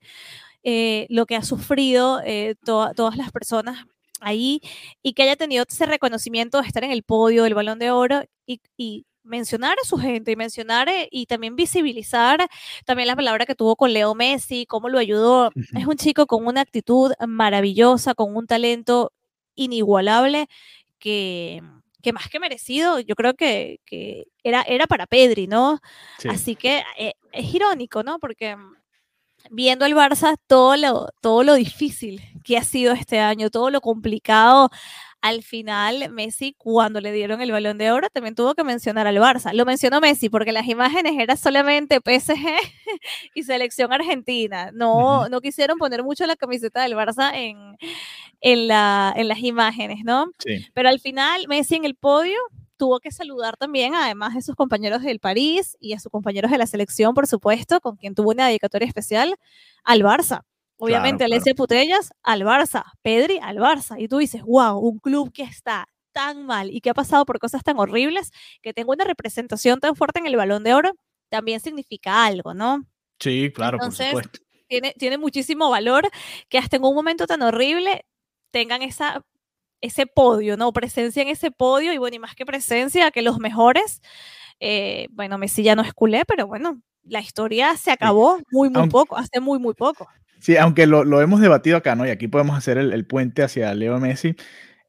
Eh, 0.63 1.07
lo 1.09 1.25
que 1.25 1.35
ha 1.35 1.43
sufrido 1.43 2.21
eh, 2.25 2.55
todas 2.65 3.15
las 3.15 3.31
personas 3.31 3.85
ahí 4.19 4.59
y 5.03 5.13
que 5.13 5.23
haya 5.23 5.35
tenido 5.35 5.63
ese 5.67 5.85
reconocimiento 5.85 6.59
de 6.59 6.67
estar 6.67 6.83
en 6.83 6.91
el 6.91 7.03
podio 7.03 7.43
del 7.43 7.53
balón 7.53 7.79
de 7.79 7.91
oro 7.91 8.23
y, 8.45 9.05
mencionar 9.23 9.75
a 9.83 9.85
su 9.85 9.97
gente 9.97 10.31
y 10.31 10.37
mencionar 10.37 10.87
eh, 10.87 11.09
y 11.11 11.25
también 11.25 11.57
visibilizar 11.57 12.47
también 12.85 13.07
la 13.07 13.15
palabra 13.15 13.45
que 13.45 13.55
tuvo 13.55 13.75
con 13.75 13.91
Leo 13.91 14.15
Messi, 14.15 14.65
cómo 14.65 14.87
lo 14.87 14.99
ayudó. 14.99 15.51
Es 15.77 15.85
un 15.85 15.97
chico 15.97 16.27
con 16.27 16.45
una 16.47 16.61
actitud 16.61 17.11
maravillosa, 17.27 18.15
con 18.15 18.37
un 18.37 18.47
talento 18.47 19.11
inigualable 19.55 20.47
que, 20.97 21.61
que 22.01 22.13
más 22.13 22.29
que 22.29 22.39
merecido, 22.39 23.01
yo 23.01 23.15
creo 23.15 23.33
que, 23.33 23.81
era, 24.43 24.61
era 24.61 24.87
para 24.87 25.07
Pedri, 25.07 25.47
¿no? 25.47 25.81
Así 26.29 26.55
que 26.55 26.83
es 27.33 27.53
irónico, 27.53 28.03
¿no? 28.03 28.19
Porque 28.19 28.55
viendo 29.49 29.85
el 29.85 29.95
Barça 29.95 30.37
todo 30.47 30.75
lo, 30.77 31.09
todo 31.21 31.43
lo 31.43 31.55
difícil 31.55 32.21
que 32.43 32.57
ha 32.57 32.63
sido 32.63 32.93
este 32.93 33.19
año, 33.19 33.49
todo 33.49 33.69
lo 33.69 33.81
complicado. 33.81 34.69
Al 35.21 35.41
final, 35.41 36.11
Messi, 36.11 36.53
cuando 36.57 37.01
le 37.01 37.11
dieron 37.11 37.41
el 37.41 37.51
balón 37.51 37.77
de 37.79 37.91
oro, 37.91 38.07
también 38.09 38.35
tuvo 38.35 38.53
que 38.53 38.63
mencionar 38.63 39.07
al 39.07 39.17
Barça. 39.17 39.51
Lo 39.51 39.65
mencionó 39.65 39.99
Messi 39.99 40.29
porque 40.29 40.51
las 40.51 40.67
imágenes 40.67 41.13
eran 41.17 41.37
solamente 41.37 41.99
PSG 42.05 42.37
y 43.33 43.43
selección 43.43 43.91
argentina. 43.91 44.69
No, 44.73 45.27
no 45.27 45.41
quisieron 45.41 45.77
poner 45.79 46.03
mucho 46.03 46.25
la 46.27 46.35
camiseta 46.35 46.83
del 46.83 46.93
Barça 46.93 47.31
en, 47.33 47.77
en, 48.41 48.67
la, 48.67 49.13
en 49.17 49.27
las 49.27 49.39
imágenes, 49.39 50.03
¿no? 50.03 50.27
Pero 50.73 50.89
al 50.89 50.99
final, 50.99 51.45
Messi 51.47 51.75
en 51.75 51.85
el 51.85 51.95
podio, 51.95 52.37
tuvo 52.77 52.99
que 52.99 53.11
saludar 53.11 53.57
también, 53.57 53.95
además 53.95 54.33
de 54.35 54.41
sus 54.41 54.55
compañeros 54.55 55.01
del 55.01 55.19
París 55.19 55.75
y 55.79 55.93
a 55.93 55.99
sus 55.99 56.11
compañeros 56.11 56.51
de 56.51 56.57
la 56.57 56.67
selección, 56.67 57.13
por 57.13 57.27
supuesto, 57.27 57.81
con 57.81 57.97
quien 57.97 58.15
tuvo 58.15 58.31
una 58.31 58.47
dedicatoria 58.47 58.87
especial, 58.87 59.35
al 59.83 60.01
Barça. 60.01 60.43
Obviamente, 60.77 61.23
Alessia 61.23 61.55
Putellas 61.55 62.11
al 62.21 62.43
Barça, 62.43 62.83
Pedri 63.01 63.39
al 63.41 63.57
Barça. 63.57 63.95
Y 63.99 64.07
tú 64.07 64.19
dices, 64.19 64.43
wow, 64.43 64.77
un 64.77 64.99
club 64.99 65.31
que 65.33 65.43
está 65.43 65.87
tan 66.11 66.45
mal 66.45 66.71
y 66.71 66.81
que 66.81 66.91
ha 66.91 66.93
pasado 66.93 67.25
por 67.25 67.39
cosas 67.39 67.63
tan 67.63 67.79
horribles, 67.79 68.31
que 68.61 68.73
tenga 68.73 68.91
una 68.91 69.03
representación 69.03 69.79
tan 69.79 69.95
fuerte 69.95 70.19
en 70.19 70.27
el 70.27 70.35
balón 70.35 70.63
de 70.63 70.73
oro, 70.73 70.91
también 71.29 71.59
significa 71.59 72.25
algo, 72.25 72.53
¿no? 72.53 72.85
Sí, 73.19 73.51
claro, 73.53 73.79
por 73.79 73.91
supuesto. 73.91 74.39
Tiene, 74.67 74.93
tiene 74.97 75.17
muchísimo 75.17 75.69
valor 75.69 76.09
que 76.49 76.57
hasta 76.57 76.75
en 76.75 76.83
un 76.83 76.93
momento 76.93 77.25
tan 77.25 77.41
horrible 77.41 78.05
tengan 78.51 78.81
esa 78.81 79.23
ese 79.81 80.05
podio, 80.07 80.57
¿no? 80.57 80.71
Presencia 80.73 81.21
en 81.21 81.29
ese 81.29 81.51
podio 81.51 81.93
y 81.93 81.97
bueno, 81.97 82.15
y 82.15 82.19
más 82.19 82.35
que 82.35 82.45
presencia, 82.45 83.11
que 83.11 83.21
los 83.21 83.39
mejores, 83.39 84.01
eh, 84.59 85.07
bueno, 85.11 85.37
Messi 85.37 85.63
ya 85.63 85.75
no 85.75 85.81
es 85.81 85.93
culé, 85.93 86.23
pero 86.25 86.47
bueno, 86.47 86.81
la 87.03 87.19
historia 87.19 87.75
se 87.77 87.91
acabó 87.91 88.39
muy, 88.51 88.69
muy 88.69 88.89
poco, 88.89 89.17
hace 89.17 89.39
muy, 89.39 89.59
muy 89.59 89.73
poco. 89.73 90.07
Sí, 90.39 90.57
aunque 90.57 90.85
lo, 90.85 91.21
hemos 91.21 91.41
debatido 91.41 91.77
acá, 91.77 91.95
¿no? 91.95 92.05
Y 92.05 92.09
aquí 92.09 92.27
podemos 92.27 92.57
hacer 92.57 92.77
el, 92.77 93.05
puente 93.05 93.43
hacia 93.43 93.73
Leo 93.73 93.99
Messi. 93.99 94.35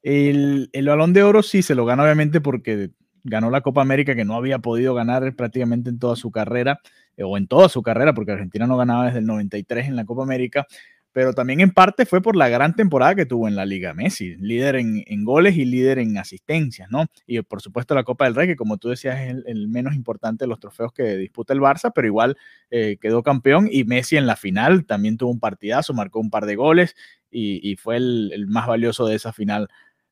El, 0.03 0.69
el, 0.73 0.87
balón 0.87 1.13
de 1.13 1.23
oro 1.23 1.43
sí 1.43 1.61
se 1.61 1.75
lo 1.75 1.85
gana 1.85 2.03
obviamente 2.03 2.39
porque 2.39 2.91
ganó 3.23 3.49
la 3.49 3.61
Copa 3.61 3.81
América 3.81 4.15
que 4.15 4.25
no 4.25 4.35
había 4.35 4.59
podido 4.59 4.93
ganar 4.93 5.35
prácticamente 5.35 5.89
en 5.89 5.99
toda 5.99 6.15
su 6.15 6.31
carrera, 6.31 6.79
eh, 7.17 7.23
o 7.23 7.37
en 7.37 7.47
toda 7.47 7.69
su 7.69 7.81
carrera, 7.81 8.13
porque 8.13 8.31
Argentina 8.31 8.67
no 8.67 8.77
ganaba 8.77 9.05
desde 9.05 9.19
el 9.19 9.25
93 9.25 9.87
en 9.87 9.95
la 9.95 10.05
Copa 10.05 10.23
América, 10.23 10.65
pero 11.11 11.33
también 11.33 11.59
en 11.59 11.71
parte 11.71 12.05
fue 12.05 12.21
por 12.21 12.35
la 12.35 12.49
gran 12.49 12.75
temporada 12.75 13.15
que 13.15 13.25
tuvo 13.25 13.47
en 13.47 13.55
la 13.55 13.65
Liga 13.65 13.93
Messi, 13.93 14.35
líder 14.37 14.75
en, 14.75 15.25
goles 15.25 15.57
y 15.57 15.65
líder 15.65 15.99
en 15.99 16.17
asistencias, 16.17 16.89
¿no? 16.91 17.05
Y 17.25 17.41
por 17.41 17.61
supuesto 17.61 17.95
la 17.95 18.03
Copa 18.03 18.25
del 18.25 18.35
Rey, 18.35 18.47
que 18.47 18.55
como 18.55 18.77
tú 18.77 18.89
decías 18.89 19.19
es 19.19 19.35
el, 19.45 19.67
menos 19.67 19.95
importante 19.95 20.45
de 20.45 20.49
los 20.49 20.59
trofeos 20.59 20.93
que 20.93 21.17
disputa 21.17 21.53
el 21.53 21.59
Barça, 21.59 21.91
pero 21.93 22.07
igual 22.07 22.37
eh, 22.69 22.97
quedó 23.01 23.23
campeón 23.23 23.67
y 23.71 23.83
Messi 23.83 24.17
en 24.17 24.27
la 24.27 24.35
final 24.35 24.85
también 24.85 25.17
tuvo 25.17 25.31
un 25.31 25.39
partidazo, 25.39 25.93
marcó 25.93 26.19
un 26.19 26.29
par 26.29 26.45
de 26.45 26.55
goles 26.55 26.95
y, 27.31 27.75
fue 27.75 27.97
el, 27.97 28.31
el, 28.33 28.47
más 28.47 28.67
valioso 28.67 29.05
de 29.05 29.15
esa 29.15 29.33
final 29.33 29.67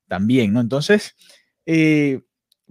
también, 0.08 0.54
¿no? 0.54 0.62
Entonces, 0.62 1.16
eh, 1.66 2.22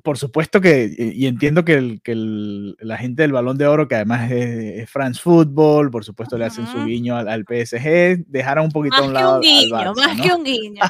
por 0.02 0.18
supuesto 0.18 0.60
que, 0.60 0.94
y 0.96 1.26
entiendo 1.26 1.64
que, 1.64 1.74
el, 1.74 2.00
que 2.02 2.14
la 2.14 2.98
gente 2.98 3.22
del 3.22 3.32
Balón 3.32 3.56
de 3.56 3.66
Oro, 3.66 3.88
que 3.88 3.94
además 3.94 4.30
es, 4.30 4.88
France 4.90 5.20
Football, 5.20 5.90
por 5.90 6.04
supuesto 6.04 6.36
le 6.36 6.44
hacen 6.44 6.66
su 6.66 6.84
guiño 6.84 7.16
al, 7.16 7.44
PSG, 7.44 8.24
dejaron 8.26 8.66
un 8.66 8.72
poquito 8.72 8.96
a 8.96 9.02
un 9.02 9.14
lado. 9.14 9.40
Más 9.40 9.42
que 9.42 9.48
un 9.48 9.64
guiño, 9.70 9.94
más 9.94 10.20
que 10.20 10.32
un 10.34 10.44
guiño. 10.44 10.82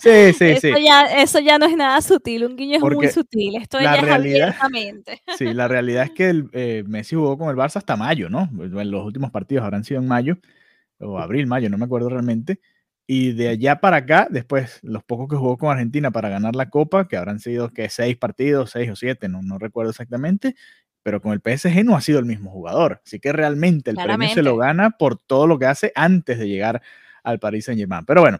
sí, 0.00 0.32
sí, 0.32 0.56
sí. 0.60 0.72
Ya, 0.84 1.04
eso 1.22 1.38
ya 1.40 1.58
no 1.58 1.66
es 1.66 1.76
nada 1.76 2.00
sutil, 2.00 2.46
un 2.46 2.56
guiño 2.56 2.78
es 2.78 2.82
muy 2.82 3.08
sutil, 3.08 3.56
esto 3.56 3.80
ya 3.80 3.96
es 3.96 4.10
abiertamente. 4.10 5.22
Sí, 5.36 5.52
la 5.52 5.68
realidad 5.68 6.04
es 6.04 6.10
que 6.10 6.30
el, 6.30 6.48
eh, 6.52 6.84
Messi 6.86 7.16
jugó 7.16 7.36
con 7.36 7.50
el 7.50 7.56
Barça 7.56 7.76
hasta 7.76 7.96
mayo, 7.96 8.28
¿no? 8.28 8.48
Los 8.52 9.04
últimos 9.04 9.30
partidos 9.30 9.64
habrán 9.64 9.84
sido 9.84 10.00
en 10.00 10.08
mayo, 10.08 10.38
o 10.98 11.18
abril, 11.18 11.46
mayo, 11.46 11.68
no 11.68 11.78
me 11.78 11.84
acuerdo 11.84 12.08
realmente. 12.08 12.60
Y 13.06 13.32
de 13.32 13.48
allá 13.48 13.80
para 13.80 13.98
acá, 13.98 14.28
después, 14.30 14.78
los 14.82 15.02
pocos 15.02 15.28
que 15.28 15.36
jugó 15.36 15.58
con 15.58 15.70
Argentina 15.70 16.10
para 16.10 16.28
ganar 16.28 16.54
la 16.54 16.70
Copa, 16.70 17.08
que 17.08 17.16
habrán 17.16 17.40
sido 17.40 17.70
que 17.70 17.88
seis 17.88 18.16
partidos, 18.16 18.70
seis 18.70 18.90
o 18.90 18.96
siete, 18.96 19.28
no, 19.28 19.42
no 19.42 19.58
recuerdo 19.58 19.90
exactamente, 19.90 20.54
pero 21.02 21.20
con 21.20 21.32
el 21.32 21.40
PSG 21.40 21.84
no 21.84 21.96
ha 21.96 22.00
sido 22.00 22.20
el 22.20 22.26
mismo 22.26 22.50
jugador. 22.50 23.02
Así 23.04 23.18
que 23.18 23.32
realmente 23.32 23.90
el 23.90 23.96
premio 23.96 24.28
se 24.28 24.42
lo 24.42 24.56
gana 24.56 24.90
por 24.90 25.18
todo 25.18 25.46
lo 25.46 25.58
que 25.58 25.66
hace 25.66 25.92
antes 25.94 26.38
de 26.38 26.48
llegar 26.48 26.82
al 27.24 27.38
Paris 27.38 27.66
Saint 27.66 27.78
Germain. 27.78 28.04
Pero 28.04 28.20
bueno, 28.20 28.38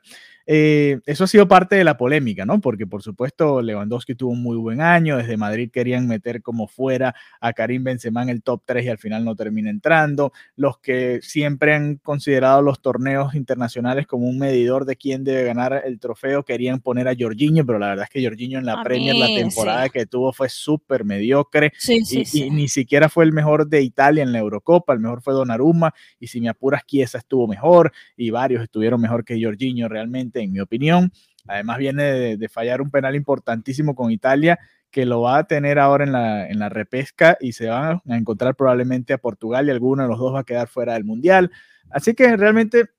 eh, 0.55 1.01
eso 1.07 1.25
ha 1.25 1.27
sido 1.27 1.49
parte 1.49 1.77
de 1.77 1.85
la 1.85 1.97
polémica, 1.97 2.45
¿no? 2.45 2.61
Porque 2.61 2.87
por 2.87 3.03
supuesto 3.03 3.63
Lewandowski 3.63 4.15
tuvo 4.15 4.33
un 4.33 4.43
muy 4.43 4.59
buen 4.59 4.83
año, 4.83 5.17
desde 5.17 5.39
Madrid 5.39 5.71
querían 5.73 6.07
meter 6.07 6.43
como 6.43 6.69
fuera 6.69 7.15
a 7.41 7.55
Karim 7.55 7.85
Benzema 7.85 8.23
en 8.23 8.29
el 8.29 8.43
top 8.43 8.61
3 8.67 8.85
y 8.85 8.89
al 8.91 8.99
final 8.99 9.25
no 9.25 9.35
termina 9.35 9.71
entrando. 9.71 10.31
Los 10.55 10.77
que 10.77 11.21
siempre 11.23 11.75
han 11.75 11.97
considerado 11.97 12.61
los 12.61 12.83
torneos 12.83 13.35
internacionales 13.35 14.07
como 14.07 14.27
un 14.27 14.39
medidor 14.39 14.85
de 14.85 14.97
quién 14.97 15.25
debe 15.25 15.45
ganar 15.45 15.85
el 15.87 15.99
trofeo 15.99 16.45
querían 16.45 16.81
poner 16.81 17.09
a 17.09 17.15
Jorginho, 17.19 17.65
pero 17.65 17.79
la 17.79 17.89
verdad 17.89 18.05
es 18.05 18.11
que 18.11 18.23
Jorginho 18.23 18.59
en 18.59 18.67
la 18.67 18.83
Premier 18.83 19.17
la 19.17 19.29
temporada 19.29 19.89
que 19.89 20.05
tuvo 20.05 20.35
fue 20.35 20.51
súper 20.51 21.07
mediocre 21.07 21.73
y, 21.89 22.51
ni 22.51 22.69
siquiera 22.69 23.09
fue 23.09 23.25
el 23.25 23.33
mejor 23.33 23.69
de 23.69 23.81
Italia 23.81 24.23
en 24.23 24.33
la 24.33 24.41
Eurocopa, 24.41 24.93
el 24.93 25.01
mejor 25.01 25.23
fue 25.23 25.33
Donnarumma 25.33 25.95
y 26.21 26.27
si 26.27 26.43
me 26.43 26.51
apuras 26.51 26.85
Chiesa 26.85 27.17
estuvo 27.17 27.49
mejor 27.49 27.91
y 28.19 28.29
varios 28.29 28.63
estuvieron 28.63 29.01
mejor 29.01 29.25
que 29.25 29.43
Jorginho 29.43 29.89
realmente 29.89 30.42
en 30.43 30.53
mi 30.53 30.61
opinión. 30.61 31.13
Además 31.47 31.79
viene 31.79 32.37
de, 32.37 32.49
fallar 32.49 32.81
un 32.81 32.91
penal 32.91 33.17
importantísimo 33.17 33.95
con 33.95 34.11
Italia 34.11 34.59
que 34.91 35.07
lo 35.07 35.23
va 35.23 35.39
a 35.39 35.45
tener 35.45 35.79
ahora 35.79 36.05
en 36.05 36.13
la, 36.13 36.49
en 36.49 36.59
la 36.59 36.69
repesca 36.69 37.39
y 37.41 37.53
se 37.53 37.69
van 37.69 38.01
a 38.09 38.17
encontrar 38.17 38.55
probablemente 38.55 39.15
a 39.15 39.19
Portugal 39.19 39.67
y 39.67 39.71
alguno 39.71 40.03
de 40.03 40.09
los 40.09 40.19
dos 40.19 40.35
va 40.35 40.41
a 40.41 40.45
quedar 40.45 40.69
fuera 40.69 40.93
del 40.93 41.05
Mundial. 41.05 41.51
Así 41.91 42.15
que 42.15 42.37
realmente, 42.37 42.91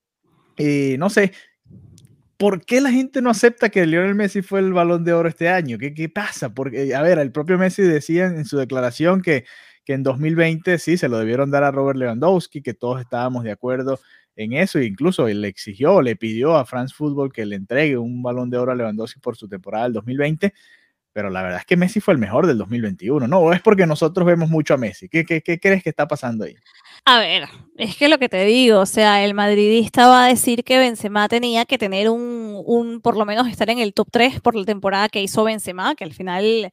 eh, 0.58 0.98
no 0.98 1.10
sé, 1.10 1.34
¿por 2.38 2.66
qué 2.66 2.82
la 2.82 2.92
gente 2.92 3.22
no 3.22 3.30
acepta 3.30 3.70
que 3.70 3.86
Lionel 3.86 4.16
Messi 4.16 4.42
fue 4.42 4.60
el 4.60 4.74
balón 4.74 5.04
de 5.04 5.14
oro 5.14 5.30
este 5.30 5.50
año? 5.50 5.78
¿Qué, 5.78 5.94
qué 5.94 6.10
pasa? 6.10 6.54
Porque, 6.54 6.96
a 6.96 7.02
ver, 7.02 7.20
el 7.20 7.32
propio 7.32 7.60
Messi 7.60 7.84
decía 7.84 8.26
en 8.26 8.46
su 8.46 8.58
declaración 8.58 9.22
que, 9.22 9.46
que 9.86 9.94
en 9.94 10.04
2020 10.04 10.80
sí 10.80 10.98
se 10.98 11.10
lo 11.10 11.20
debieron 11.20 11.52
dar 11.52 11.64
a 11.64 11.72
Robert 11.72 12.00
Lewandowski, 12.00 12.62
que 12.62 12.74
todos 12.74 13.02
estábamos 13.02 13.44
de 13.44 13.52
acuerdo 13.52 14.00
en 14.36 14.54
eso, 14.54 14.80
e 14.80 14.86
incluso 14.86 15.28
le 15.28 15.48
exigió, 15.48 16.02
le 16.02 16.16
pidió 16.16 16.56
a 16.56 16.66
France 16.66 16.94
Football 16.96 17.32
que 17.32 17.46
le 17.46 17.56
entregue 17.56 17.98
un 17.98 18.24
balón 18.24 18.50
de 18.50 18.58
oro 18.58 18.72
a 18.72 18.76
Lewandowski 18.76 19.20
por 19.20 19.36
su 19.36 19.48
temporada 19.48 19.86
del 19.86 19.94
2020, 19.94 20.54
pero 21.14 21.30
la 21.30 21.44
verdad 21.44 21.60
es 21.60 21.66
que 21.66 21.78
Messi 21.78 22.00
fue 22.00 22.16
el 22.16 22.20
mejor 22.20 22.48
del 22.48 22.58
2021, 22.58 23.28
¿no? 23.28 23.40
¿O 23.40 23.54
es 23.54 23.62
porque 23.62 23.86
nosotros 23.86 24.26
vemos 24.26 24.50
mucho 24.50 24.74
a 24.74 24.78
Messi? 24.78 25.08
¿Qué, 25.08 25.24
qué, 25.24 25.42
qué 25.42 25.60
crees 25.60 25.84
que 25.84 25.90
está 25.90 26.08
pasando 26.08 26.46
ahí? 26.46 26.56
A 27.06 27.20
ver, 27.20 27.48
es 27.78 27.96
que 27.96 28.10
lo 28.10 28.18
que 28.18 28.30
te 28.30 28.44
digo, 28.46 28.80
o 28.80 28.86
sea, 28.88 29.24
el 29.24 29.36
madridista 29.36 30.08
va 30.08 30.26
a 30.26 30.28
decir 30.30 30.64
que 30.64 30.80
Benzema 30.80 31.28
tenía 31.28 31.66
que 31.66 31.78
tener 31.78 32.10
un, 32.10 32.64
un 32.66 33.02
por 33.02 33.16
lo 33.16 33.26
menos 33.26 33.48
estar 33.48 33.70
en 33.70 33.78
el 33.78 33.94
top 33.94 34.08
3 34.12 34.42
por 34.42 34.56
la 34.56 34.66
temporada 34.66 35.10
que 35.10 35.22
hizo 35.22 35.44
Benzema, 35.44 35.94
que 35.96 36.04
al 36.04 36.14
final 36.14 36.72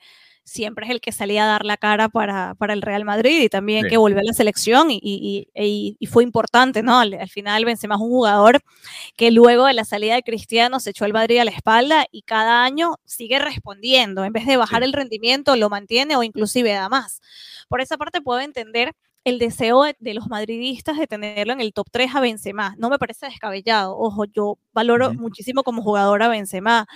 siempre 0.51 0.85
es 0.85 0.91
el 0.91 1.01
que 1.01 1.13
salía 1.13 1.45
a 1.45 1.47
dar 1.47 1.65
la 1.65 1.77
cara 1.77 2.09
para, 2.09 2.55
para 2.57 2.73
el 2.73 2.83
Real 2.83 3.05
Madrid 3.05 3.41
y 3.41 3.49
también 3.49 3.87
que 3.89 3.97
volvió 3.97 4.19
a 4.19 4.25
la 4.25 4.33
selección 4.33 4.91
y, 4.91 4.99
y, 5.01 5.97
y, 6.01 6.07
fue 6.07 6.25
importante, 6.25 6.83
¿no? 6.83 6.99
Al, 6.99 7.29
final 7.29 7.65
Benzema 7.65 7.95
es 7.95 8.01
un 8.01 8.09
jugador 8.09 8.61
que 9.17 9.31
luego 9.31 9.67
de 9.67 9.75
la 9.75 9.85
salida 9.85 10.17
de 10.17 10.25
Cristiano 10.25 10.81
se 10.81 10.91
echó 10.91 11.05
el 11.05 11.13
Madrid 11.13 11.39
a 11.39 11.45
la 11.45 11.53
espalda 11.53 12.07
y 12.11 12.23
cada 12.23 12.65
año 12.65 12.97
sigue 13.05 13.39
respondiendo, 13.39 14.25
en 14.25 14.33
vez 14.33 14.45
de 14.45 14.57
bajar 14.57 14.83
el 14.83 14.93
rendimiento 14.93 15.55
lo 15.55 15.71
mantiene 15.71 16.17
o 16.17 16.25
inclusive 16.25 16.73
da 16.73 16.89
más. 16.89 17.21
Por 17.69 17.81
esa 17.81 17.97
parte 17.97 18.21
puedo 18.21 18.41
entender 18.41 18.93
el 19.23 19.39
deseo 19.39 19.85
de, 19.85 20.15
los 20.15 20.29
madridistas 20.29 20.97
de 20.97 21.07
tenerlo 21.07 21.53
en 21.53 21.61
el 21.61 21.73
top 21.73 21.87
3 21.93 22.15
a 22.17 22.21
Benzema. 22.21 22.75
No 22.79 22.91
me 22.91 22.99
parece 22.99 23.27
descabellado. 23.27 23.97
Ojo, 23.97 24.25
yo 24.25 24.59
valoro 24.73 25.13
muchísimo 25.15 25.63
como 25.63 25.83
jugador 25.83 26.23
a 26.23 26.29
Benzema. 26.29 26.87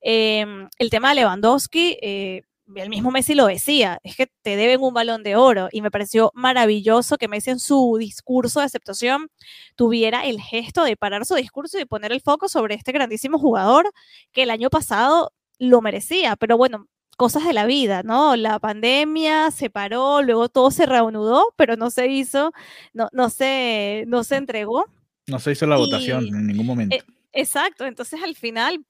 Em, 0.00 0.68
el 0.78 0.90
tema 0.90 1.10
de 1.10 1.14
Lewandowski, 1.16 1.96
eh, 2.02 2.42
el 2.74 2.88
mismo 2.88 3.10
Messi 3.10 3.34
lo 3.34 3.46
decía, 3.46 3.98
es 4.02 4.16
que 4.16 4.26
te 4.42 4.56
deben 4.56 4.82
un 4.82 4.94
balón 4.94 5.22
de 5.22 5.36
oro 5.36 5.68
y 5.72 5.80
me 5.80 5.90
pareció 5.90 6.30
maravilloso 6.34 7.16
que 7.16 7.28
Messi 7.28 7.50
en 7.50 7.58
su 7.58 7.96
discurso 7.98 8.60
de 8.60 8.66
aceptación 8.66 9.30
tuviera 9.74 10.24
el 10.24 10.40
gesto 10.40 10.84
de 10.84 10.96
parar 10.96 11.24
su 11.24 11.34
discurso 11.34 11.78
y 11.78 11.84
poner 11.84 12.12
el 12.12 12.20
foco 12.20 12.48
sobre 12.48 12.74
este 12.74 12.92
grandísimo 12.92 13.38
jugador 13.38 13.90
que 14.32 14.42
el 14.42 14.50
año 14.50 14.70
pasado 14.70 15.32
lo 15.58 15.80
merecía, 15.80 16.36
pero 16.36 16.56
bueno, 16.56 16.86
cosas 17.16 17.44
de 17.44 17.52
la 17.52 17.66
vida, 17.66 18.02
¿no? 18.04 18.36
La 18.36 18.60
pandemia 18.60 19.50
se 19.50 19.70
paró, 19.70 20.22
luego 20.22 20.48
todo 20.48 20.70
se 20.70 20.86
reanudó, 20.86 21.52
pero 21.56 21.76
no 21.76 21.90
se 21.90 22.06
hizo, 22.06 22.52
no, 22.92 23.08
no, 23.12 23.28
se, 23.28 24.04
no 24.06 24.22
se 24.22 24.36
entregó. 24.36 24.86
No 25.26 25.40
se 25.40 25.52
hizo 25.52 25.66
la 25.66 25.76
votación 25.76 26.26
en 26.28 26.46
ningún 26.46 26.66
momento. 26.66 26.94
E, 26.94 27.02
exacto, 27.32 27.86
entonces 27.86 28.20
al 28.22 28.36
final 28.36 28.84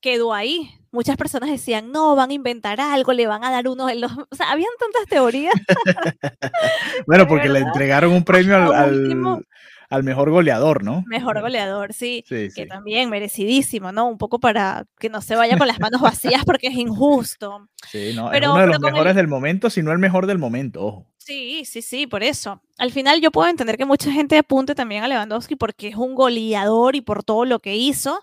quedó 0.00 0.32
ahí, 0.32 0.70
muchas 0.94 1.16
personas 1.16 1.50
decían, 1.50 1.92
no, 1.92 2.16
van 2.16 2.30
a 2.30 2.34
inventar 2.34 2.80
algo, 2.80 3.12
le 3.12 3.26
van 3.26 3.44
a 3.44 3.50
dar 3.50 3.68
uno 3.68 3.86
de 3.86 3.96
los... 3.96 4.10
O 4.30 4.36
sea, 4.36 4.50
habían 4.50 4.70
tantas 4.78 5.06
teorías. 5.06 5.54
bueno, 7.06 7.26
porque 7.28 7.48
le 7.48 7.60
entregaron 7.60 8.12
un 8.12 8.24
premio 8.24 8.56
al, 8.56 9.44
al, 9.90 10.02
mejor 10.02 10.30
goleador, 10.30 10.82
¿no? 10.82 11.04
Mejor 11.06 11.40
goleador, 11.40 11.92
sí, 11.92 12.24
Que 12.28 12.66
también 12.66 13.10
merecidísimo, 13.10 13.92
¿no? 13.92 14.08
Un 14.08 14.18
poco 14.18 14.40
para 14.40 14.86
que 14.98 15.08
no 15.10 15.20
se 15.20 15.36
vaya 15.36 15.58
con 15.58 15.66
las 15.66 15.78
manos 15.78 16.00
vacías 16.00 16.44
porque 16.44 16.68
es 16.68 16.74
injusto. 16.74 17.68
Sí, 17.90 18.12
no, 18.14 18.32
es 18.32 18.40
uno 18.40 18.56
de 18.58 18.66
los 18.68 18.80
mejores 18.80 19.14
del 19.14 19.28
momento, 19.28 19.70
si 19.70 19.82
no 19.82 19.92
el 19.92 19.98
mejor 19.98 20.26
del 20.26 20.38
momento, 20.38 20.84
ojo. 20.84 21.06
Sí, 21.18 21.64
sí, 21.64 21.80
sí, 21.80 22.06
por 22.06 22.22
eso. 22.22 22.60
Al 22.76 22.92
final 22.92 23.20
yo 23.20 23.30
puedo 23.30 23.48
entender 23.48 23.76
que 23.76 23.86
mucha 23.86 24.12
gente 24.12 24.36
apunte 24.36 24.74
también 24.74 25.04
a 25.04 25.08
Lewandowski 25.08 25.56
porque 25.56 25.88
es 25.88 25.96
un 25.96 26.14
goleador 26.14 26.96
y 26.96 27.00
por 27.00 27.24
todo 27.24 27.44
lo 27.46 27.60
que 27.60 27.76
hizo, 27.76 28.22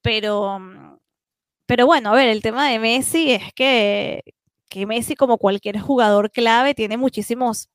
pero 0.00 0.97
pero 1.68 1.84
bueno, 1.84 2.12
a 2.12 2.14
ver, 2.14 2.28
el 2.28 2.40
tema 2.40 2.66
de 2.70 2.78
Messi 2.78 3.32
es 3.32 3.52
que, 3.52 4.22
que 4.70 4.86
Messi, 4.86 5.14
como 5.14 5.36
cualquier 5.36 5.78
jugador 5.78 6.30
clave, 6.30 6.74
tiene 6.74 6.96
muchísimos 6.96 7.68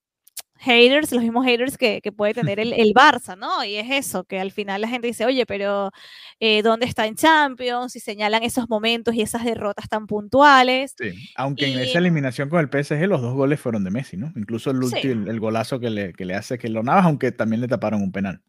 haters, 0.58 1.12
los 1.12 1.22
mismos 1.22 1.46
haters 1.46 1.78
que, 1.78 2.02
que 2.02 2.12
puede 2.12 2.34
tener 2.34 2.60
el, 2.60 2.74
el, 2.74 2.96
Barça, 2.96 3.38
¿no? 3.38 3.64
Y 3.64 3.76
es 3.76 3.92
eso, 3.92 4.24
que 4.24 4.40
al 4.40 4.52
final 4.52 4.82
la 4.82 4.88
gente 4.88 5.06
dice, 5.06 5.28
oye, 5.28 5.46
pero 5.46 5.92
eh, 6.40 6.64
¿dónde 6.64 6.88
está 6.88 7.06
en 7.06 7.14
Champions? 7.14 7.96
Y 7.96 8.00
señalan 8.00 8.42
esos 8.42 8.68
momentos 8.68 9.14
y 9.14 9.22
esas 9.22 9.46
derrotas 9.46 9.88
tan 9.88 10.08
puntuales. 10.08 10.96
Sí, 10.98 11.12
aunque 11.36 11.72
en 11.72 11.78
esa 11.78 12.00
eliminación 12.00 12.50
con 12.50 12.62
el 12.62 12.70
PSG 12.70 13.06
los 13.08 13.22
dos 13.22 13.36
goles 13.36 13.60
fueron 13.60 13.84
de 13.84 13.92
Messi, 13.92 14.18
¿no? 14.18 14.34
Incluso 14.36 14.72
el, 14.72 14.84
último, 14.84 15.30
el, 15.30 15.40
golazo 15.40 15.80
que 15.80 15.92
le, 15.92 16.14
que 16.14 16.26
le 16.26 16.34
hace 16.34 16.58
que 16.58 16.68
lo 16.68 16.82
navas, 16.82 17.06
aunque 17.06 17.32
también 17.32 17.62
le 17.62 17.68
taparon 17.68 18.02
un 18.02 18.12
penal. 18.12 18.42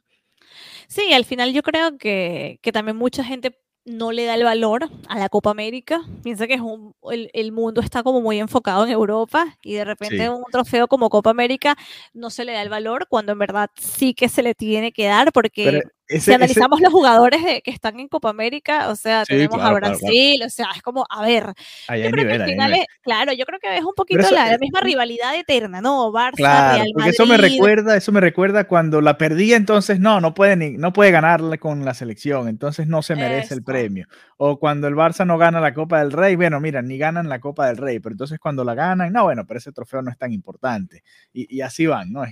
Sí, 0.89 1.13
al 1.13 1.27
final 1.27 1.53
yo 1.53 1.63
creo 1.63 1.99
que, 1.99 2.61
que 2.63 2.73
también 2.73 2.97
mucha 2.97 3.23
gente 3.23 3.59
no 3.85 4.13
le 4.13 4.25
da 4.25 4.35
el 4.35 4.45
valor 4.45 4.89
a 5.09 5.19
la 5.19 5.29
Copa 5.29 5.51
América. 5.51 6.01
Piensa 6.23 6.47
que 6.47 6.55
es 6.55 6.61
un, 6.61 6.95
el, 7.11 7.53
mundo 7.53 7.81
está 7.81 8.03
como 8.03 8.21
muy 8.21 8.39
enfocado 8.39 8.85
en 8.85 8.93
Europa 8.93 9.59
y 9.63 9.75
de 9.75 9.85
repente 9.85 10.29
un 10.31 10.45
trofeo 10.51 10.89
como 10.89 11.11
Copa 11.11 11.31
América 11.31 11.77
no 12.13 12.31
se 12.31 12.45
le 12.45 12.53
da 12.53 12.63
el 12.63 12.69
valor 12.69 13.07
cuando 13.09 13.33
en 13.33 13.39
verdad 13.39 13.71
sí 13.77 14.15
que 14.15 14.29
se 14.29 14.43
le 14.43 14.55
tiene 14.55 14.93
que 14.93 15.07
dar 15.07 15.33
porque 15.33 15.83
si 16.09 16.33
analizamos 16.33 16.81
los 16.81 16.93
jugadores 16.93 17.43
de, 17.43 17.63
que 17.63 17.71
están 17.71 17.99
en 17.99 18.09
Copa 18.09 18.31
América, 18.31 18.91
o 18.91 18.97
sea, 18.97 19.25
tenemos 19.25 19.61
a 19.61 19.73
Brasil, 19.73 20.43
o 20.45 20.51
sea, 20.51 20.69
es 20.75 20.83
como, 20.83 21.07
a 21.09 21.23
ver, 21.23 21.47
yo 21.89 22.11
creo 22.11 22.27
que 22.27 22.35
al 22.35 22.49
final 22.49 22.75
es, 22.75 22.87
claro, 23.03 23.33
yo 23.33 23.45
creo 23.47 23.59
que 23.59 23.77
es 23.77 23.85
un 23.85 23.95
poquito 23.95 24.31
la, 24.31 24.57
misma 24.59 24.81
rivalidad 24.81 25.35
eterna, 25.37 25.81
¿no? 25.81 26.13
Barça, 26.13 26.37
Real 26.37 26.89
Madrid. 26.95 27.13
Eso 27.13 27.27
me 27.27 27.37
recuerda, 27.37 27.97
eso 27.97 28.13
me 28.13 28.21
recuerda 28.21 28.65
cuando 28.65 29.01
la 29.01 29.17
perdí, 29.19 29.55
entonces 29.55 29.99
no, 30.01 30.21
no 30.21 30.35
puede 30.35 30.57
ni, 30.57 30.77
no 30.77 30.93
puede 30.93 31.11
ganarle 31.11 31.59
con 31.59 31.85
la 31.85 31.95
selección, 31.95 32.49
entonces 32.49 32.87
no 32.87 33.03
se 33.03 33.17
merece 33.17 33.55
el 33.55 33.63
premio. 33.63 34.07
O 34.37 34.59
cuando 34.59 34.89
el 34.89 34.95
Barça 34.95 35.27
no 35.27 35.39
gana 35.39 35.61
la 35.61 35.75
Copa 35.75 36.01
del 36.01 36.13
Rey, 36.13 36.37
bueno, 36.37 36.61
mira, 36.61 36.83
ni 36.83 36.99
ganan 36.99 37.29
la 37.29 37.41
Copa 37.41 37.67
del 37.67 37.77
Rey, 37.77 38.01
pero 38.01 38.13
entonces 38.13 38.39
cuando 38.39 38.65
la 38.65 38.75
ganan, 38.75 39.13
no, 39.13 39.25
bueno, 39.25 39.47
pero 39.47 39.59
ese 39.59 39.73
trofeo 39.73 40.03
no 40.03 40.11
es 40.11 40.19
tan 40.19 40.33
importante. 40.33 41.03
Y, 41.33 41.61
así 41.61 41.87
van, 41.87 42.13
¿no? 42.13 42.25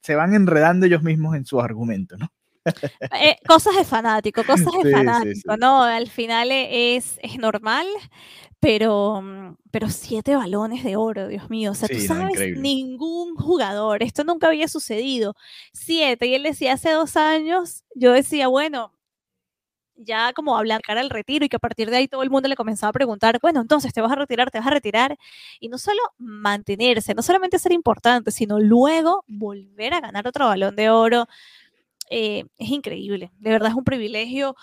se 0.00 0.14
van 0.14 0.34
enredando 0.34 0.86
ellos 0.86 1.02
mismos 1.02 1.36
en 1.36 1.44
sus 1.44 1.62
argumentos, 1.62 2.18
¿no? 2.18 2.32
Eh, 3.22 3.36
cosas 3.46 3.76
de 3.76 3.84
fanático, 3.84 4.44
cosas 4.44 4.72
de 4.82 4.90
fanático, 4.90 5.56
¿no? 5.56 5.82
Al 5.82 6.08
final 6.08 6.50
es, 6.52 7.18
es 7.22 7.38
normal, 7.38 7.86
pero, 8.60 9.20
mm, 9.22 9.56
pero 9.70 9.88
siete 9.88 10.36
balones 10.36 10.84
de 10.84 10.96
oro, 10.96 11.28
Dios 11.28 11.50
mío. 11.50 11.72
O 11.72 11.74
sea, 11.74 11.88
tú 11.88 12.00
sabes, 12.00 12.56
ningún 12.56 13.34
jugador, 13.36 14.02
esto 14.02 14.22
nunca 14.24 14.48
había 14.48 14.68
sucedido. 14.68 15.34
Siete, 15.72 16.26
y 16.26 16.34
él 16.34 16.42
decía 16.42 16.74
hace 16.74 16.90
dos 16.92 17.16
años, 17.16 17.84
yo 17.94 18.12
decía, 18.12 18.48
bueno, 18.48 18.92
ya 20.00 20.32
como 20.32 20.56
hablar 20.56 20.80
cara 20.82 21.00
al 21.00 21.10
retiro 21.10 21.44
y 21.44 21.48
que 21.48 21.56
a 21.56 21.60
partir 21.60 21.90
de 21.90 21.98
ahí 21.98 22.08
todo 22.08 22.22
el 22.22 22.30
mundo 22.30 22.48
le 22.48 22.56
comenzaba 22.56 22.90
a 22.90 22.92
preguntar, 22.92 23.38
bueno, 23.40 23.60
entonces 23.60 23.92
te 23.92 24.00
vas 24.00 24.12
a 24.12 24.16
retirar, 24.16 24.50
te 24.50 24.58
vas 24.58 24.66
a 24.66 24.70
retirar, 24.70 25.16
y 25.60 25.68
no 25.68 25.78
solo 25.78 26.00
mantenerse, 26.18 27.14
no 27.14 27.22
solamente 27.22 27.58
ser 27.58 27.72
importante, 27.72 28.30
sino 28.30 28.58
luego 28.58 29.24
volver 29.26 29.94
a 29.94 30.00
ganar 30.00 30.26
otro 30.26 30.46
balón 30.46 30.76
de 30.76 30.90
oro. 30.90 31.26
Eh, 32.10 32.44
es 32.58 32.68
increíble. 32.70 33.30
De 33.38 33.50
verdad 33.50 33.70
es 33.70 33.76
un 33.76 33.84
privilegio 33.84 34.56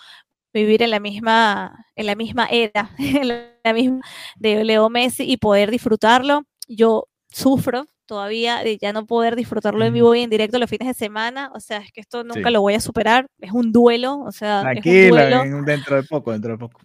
vivir 0.52 0.82
en 0.82 0.90
la 0.90 1.00
misma, 1.00 1.86
en 1.96 2.06
la 2.06 2.14
misma 2.14 2.46
era, 2.50 2.90
en 2.98 3.28
la 3.28 3.72
misma 3.72 4.00
de 4.36 4.64
Leo 4.64 4.88
Messi 4.90 5.24
y 5.24 5.36
poder 5.38 5.70
disfrutarlo. 5.70 6.44
Yo 6.68 7.08
sufro 7.30 7.86
todavía 8.06 8.62
de 8.62 8.78
ya 8.78 8.92
no 8.92 9.06
poder 9.06 9.36
disfrutarlo 9.36 9.84
en 9.84 9.92
vivo 9.92 10.14
y 10.14 10.20
en 10.20 10.30
directo 10.30 10.58
los 10.58 10.70
fines 10.70 10.88
de 10.88 10.94
semana. 10.94 11.50
O 11.54 11.60
sea, 11.60 11.78
es 11.78 11.92
que 11.92 12.00
esto 12.00 12.24
nunca 12.24 12.50
lo 12.50 12.60
voy 12.60 12.74
a 12.74 12.80
superar. 12.80 13.26
Es 13.40 13.52
un 13.52 13.72
duelo. 13.72 14.20
O 14.20 14.32
sea, 14.32 14.62
Tranquila, 14.62 15.44
dentro 15.64 15.96
de 15.96 16.02
poco, 16.02 16.32
dentro 16.32 16.52
de 16.52 16.58
poco. 16.58 16.80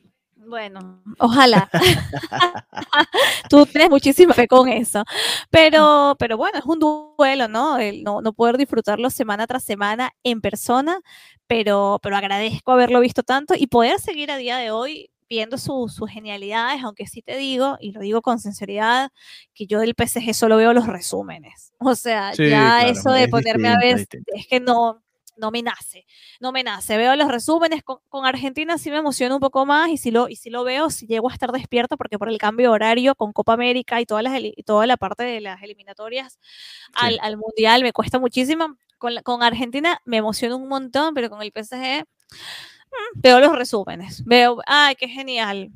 Bueno, 0.54 1.02
ojalá. 1.18 1.68
Tú 3.50 3.66
tienes 3.66 3.89
muchísima 3.89 4.36
fe 4.36 4.48
con 4.48 4.70
eso. 4.70 5.04
Pero, 5.50 6.16
pero 6.20 6.38
bueno, 6.38 6.60
es 6.60 6.66
un 6.66 6.78
duelo, 6.78 7.48
¿no? 7.48 7.80
El 7.80 8.04
no, 8.04 8.22
no 8.22 8.34
poder 8.34 8.58
disfrutarlo 8.58 9.10
semana 9.10 9.48
tras 9.48 9.63
semana 9.63 10.12
en 10.24 10.42
persona, 10.42 11.00
pero, 11.48 11.98
pero 12.04 12.18
agradezco 12.18 12.72
haberlo 12.72 13.00
visto 13.00 13.24
tanto 13.24 13.56
y 13.58 13.66
poder 13.66 14.00
seguir 14.00 14.30
a 14.30 14.38
día 14.38 14.58
de 14.58 14.70
hoy 14.70 15.10
viendo 15.28 15.58
sus 15.58 16.00
genialidades, 16.08 16.84
aunque 16.84 17.08
sí 17.08 17.24
te 17.24 17.36
digo, 17.36 17.78
y 17.80 17.92
lo 17.92 18.02
digo 18.02 18.22
con 18.22 18.38
sinceridad, 18.38 19.10
que 19.56 19.66
yo 19.66 19.80
del 19.80 19.96
PSG 19.98 20.36
solo 20.36 20.58
veo 20.58 20.74
los 20.74 20.86
resúmenes. 20.86 21.74
O 21.80 21.96
sea, 21.96 22.32
ya 22.34 22.88
eso 22.88 23.10
de 23.10 23.28
ponerme 23.28 23.70
a 23.70 23.80
ver, 23.80 24.08
es 24.28 24.48
que 24.48 24.60
no, 24.60 25.03
no 25.38 25.52
me 25.52 25.62
nace, 25.62 26.06
no 26.39 26.52
me 26.52 26.63
nace. 26.63 26.98
Veo 26.98 27.15
los 27.15 27.28
resúmenes 27.30 27.84
con, 27.84 28.26
Argentina, 28.26 28.78
sí 28.78 28.89
me 28.89 28.98
emociona 28.98 29.36
un 29.36 29.41
poco 29.41 29.65
más 29.65 29.89
y 29.89 29.98
si 29.98 30.12
lo, 30.12 30.30
y 30.30 30.36
si 30.36 30.50
lo 30.50 30.63
veo, 30.63 30.89
si 30.89 31.08
llego 31.08 31.30
a 31.30 31.34
estar 31.34 31.52
despierta, 31.52 31.98
porque 31.98 32.17
por 32.17 32.30
el 32.30 32.38
cambio 32.38 32.69
de 32.69 32.74
horario 32.74 33.15
con 33.15 33.34
Copa 33.34 33.54
América 33.54 34.00
y, 34.02 34.06
todas 34.06 34.24
las, 34.24 34.34
toda 34.65 34.88
la 34.88 34.98
parte 34.98 35.24
de 35.24 35.41
las 35.41 35.62
eliminatorias 35.63 36.39
al, 36.93 37.19
al, 37.22 37.38
Mundial 37.38 37.84
me 37.84 37.93
cuesta 37.93 38.19
muchísimo. 38.19 38.78
Con, 38.98 39.15
con 39.24 39.43
Argentina 39.43 40.00
me 40.06 40.17
emociona 40.17 40.56
un 40.56 40.67
montón, 40.69 41.13
pero 41.13 41.30
con 41.30 41.41
el 41.41 41.52
PSG 41.52 42.04
mm, 42.04 43.22
veo 43.22 43.39
los 43.39 43.56
resúmenes. 43.56 44.24
Veo, 44.26 44.60
ay, 44.65 44.96
qué 44.96 45.10
genial. 45.10 45.72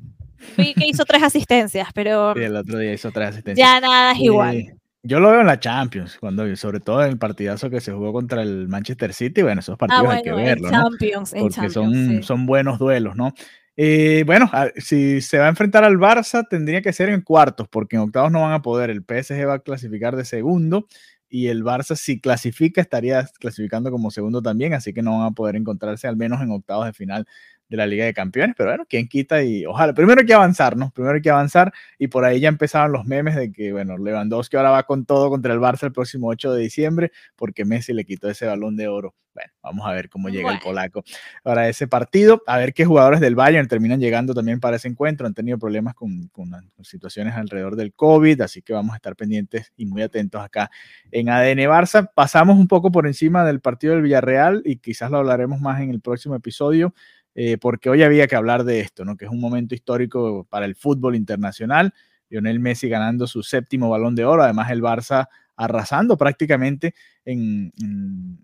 Vi 0.56 0.74
que 0.74 0.86
hizo 0.86 1.04
tres 1.04 1.22
asistencias, 1.22 1.88
pero... 1.92 2.32
Sí, 2.34 2.42
el 2.42 2.56
otro 2.56 2.78
día 2.78 2.92
hizo 2.92 3.10
tres 3.10 3.30
asistencias. 3.30 3.66
Ya 3.66 3.80
nada 3.80 4.12
es 4.12 4.20
igual. 4.20 4.78
Yo 5.02 5.20
lo 5.20 5.30
veo 5.30 5.40
en 5.40 5.46
la 5.46 5.60
Champions, 5.60 6.18
cuando, 6.18 6.54
sobre 6.56 6.80
todo 6.80 7.04
en 7.04 7.10
el 7.10 7.18
partidazo 7.18 7.70
que 7.70 7.80
se 7.80 7.92
jugó 7.92 8.12
contra 8.12 8.42
el 8.42 8.68
Manchester 8.68 9.14
City. 9.14 9.42
Bueno, 9.42 9.60
esos 9.60 9.74
ah, 9.74 9.78
partidos 9.78 10.08
hay 10.08 10.22
que 10.22 10.32
verlos, 10.32 10.72
¿no? 10.72 10.90
Porque 11.38 11.70
son, 11.70 12.22
son 12.22 12.46
buenos 12.46 12.78
duelos, 12.78 13.14
¿no? 13.14 13.32
Eh, 13.80 14.24
bueno, 14.26 14.50
si 14.76 15.20
se 15.20 15.38
va 15.38 15.46
a 15.46 15.50
enfrentar 15.50 15.84
al 15.84 15.98
Barça, 15.98 16.44
tendría 16.50 16.82
que 16.82 16.92
ser 16.92 17.10
en 17.10 17.20
cuartos, 17.20 17.68
porque 17.68 17.94
en 17.94 18.02
octavos 18.02 18.32
no 18.32 18.40
van 18.40 18.52
a 18.52 18.60
poder. 18.60 18.90
El 18.90 19.04
PSG 19.04 19.46
va 19.46 19.54
a 19.54 19.58
clasificar 19.60 20.16
de 20.16 20.24
segundo 20.24 20.88
y 21.28 21.48
el 21.48 21.64
Barça 21.64 21.96
si 21.96 22.20
clasifica 22.20 22.80
estaría 22.80 23.28
clasificando 23.38 23.90
como 23.90 24.10
segundo 24.10 24.42
también, 24.42 24.74
así 24.74 24.92
que 24.92 25.02
no 25.02 25.18
van 25.18 25.26
a 25.28 25.30
poder 25.32 25.56
encontrarse 25.56 26.08
al 26.08 26.16
menos 26.16 26.40
en 26.40 26.50
octavos 26.50 26.86
de 26.86 26.92
final 26.92 27.26
de 27.68 27.76
la 27.76 27.86
Liga 27.86 28.06
de 28.06 28.14
Campeones, 28.14 28.54
pero 28.56 28.70
bueno, 28.70 28.86
quién 28.88 29.08
quita 29.08 29.42
y 29.42 29.66
ojalá, 29.66 29.92
primero 29.92 30.20
hay 30.20 30.26
que 30.26 30.34
avanzar, 30.34 30.76
¿no? 30.76 30.90
Primero 30.90 31.16
hay 31.16 31.22
que 31.22 31.30
avanzar 31.30 31.72
y 31.98 32.08
por 32.08 32.24
ahí 32.24 32.40
ya 32.40 32.48
empezaban 32.48 32.92
los 32.92 33.04
memes 33.04 33.36
de 33.36 33.52
que, 33.52 33.72
bueno, 33.72 33.98
Lewandowski 33.98 34.56
ahora 34.56 34.70
va 34.70 34.84
con 34.84 35.04
todo 35.04 35.28
contra 35.28 35.52
el 35.52 35.60
Barça 35.60 35.84
el 35.84 35.92
próximo 35.92 36.28
8 36.28 36.52
de 36.54 36.62
diciembre 36.62 37.12
porque 37.36 37.64
Messi 37.64 37.92
le 37.92 38.04
quitó 38.04 38.30
ese 38.30 38.46
balón 38.46 38.76
de 38.76 38.88
oro. 38.88 39.14
Bueno, 39.38 39.52
vamos 39.62 39.86
a 39.86 39.92
ver 39.92 40.08
cómo 40.08 40.30
llega 40.30 40.52
el 40.52 40.58
polaco 40.58 41.04
para 41.44 41.68
ese 41.68 41.86
partido, 41.86 42.42
a 42.48 42.58
ver 42.58 42.74
qué 42.74 42.84
jugadores 42.84 43.20
del 43.20 43.36
Bayern 43.36 43.68
terminan 43.68 44.00
llegando 44.00 44.34
también 44.34 44.58
para 44.58 44.74
ese 44.74 44.88
encuentro, 44.88 45.28
han 45.28 45.34
tenido 45.34 45.58
problemas 45.58 45.94
con, 45.94 46.26
con, 46.32 46.50
situaciones 46.82 47.36
alrededor 47.36 47.76
del 47.76 47.92
COVID, 47.94 48.40
así 48.40 48.62
que 48.62 48.72
vamos 48.72 48.94
a 48.94 48.96
estar 48.96 49.14
pendientes 49.14 49.72
y 49.76 49.86
muy 49.86 50.02
atentos 50.02 50.42
acá 50.42 50.72
en 51.12 51.28
ADN 51.28 51.58
Barça. 51.70 52.10
Pasamos 52.12 52.58
un 52.58 52.66
poco 52.66 52.90
por 52.90 53.06
encima 53.06 53.44
del 53.44 53.60
partido 53.60 53.92
del 53.92 54.02
Villarreal 54.02 54.62
y 54.64 54.78
quizás 54.78 55.08
lo 55.08 55.18
hablaremos 55.18 55.60
más 55.60 55.80
en 55.82 55.90
el 55.90 56.00
próximo 56.00 56.34
episodio. 56.34 56.92
Eh, 57.36 57.58
porque 57.58 57.88
hoy 57.88 58.02
había 58.02 58.26
que 58.26 58.34
hablar 58.34 58.64
de 58.64 58.80
esto, 58.80 59.04
¿no? 59.04 59.16
que 59.16 59.26
es 59.26 59.30
un 59.30 59.38
momento 59.38 59.72
histórico 59.72 60.48
para 60.50 60.66
el 60.66 60.74
fútbol 60.74 61.14
internacional. 61.14 61.94
Lionel 62.28 62.58
Messi 62.58 62.88
ganando 62.88 63.28
su 63.28 63.44
séptimo 63.44 63.88
balón 63.88 64.16
de 64.16 64.24
oro, 64.24 64.42
además 64.42 64.72
el 64.72 64.82
Barça 64.82 65.28
arrasando 65.58 66.16
prácticamente 66.16 66.94
en, 67.24 67.72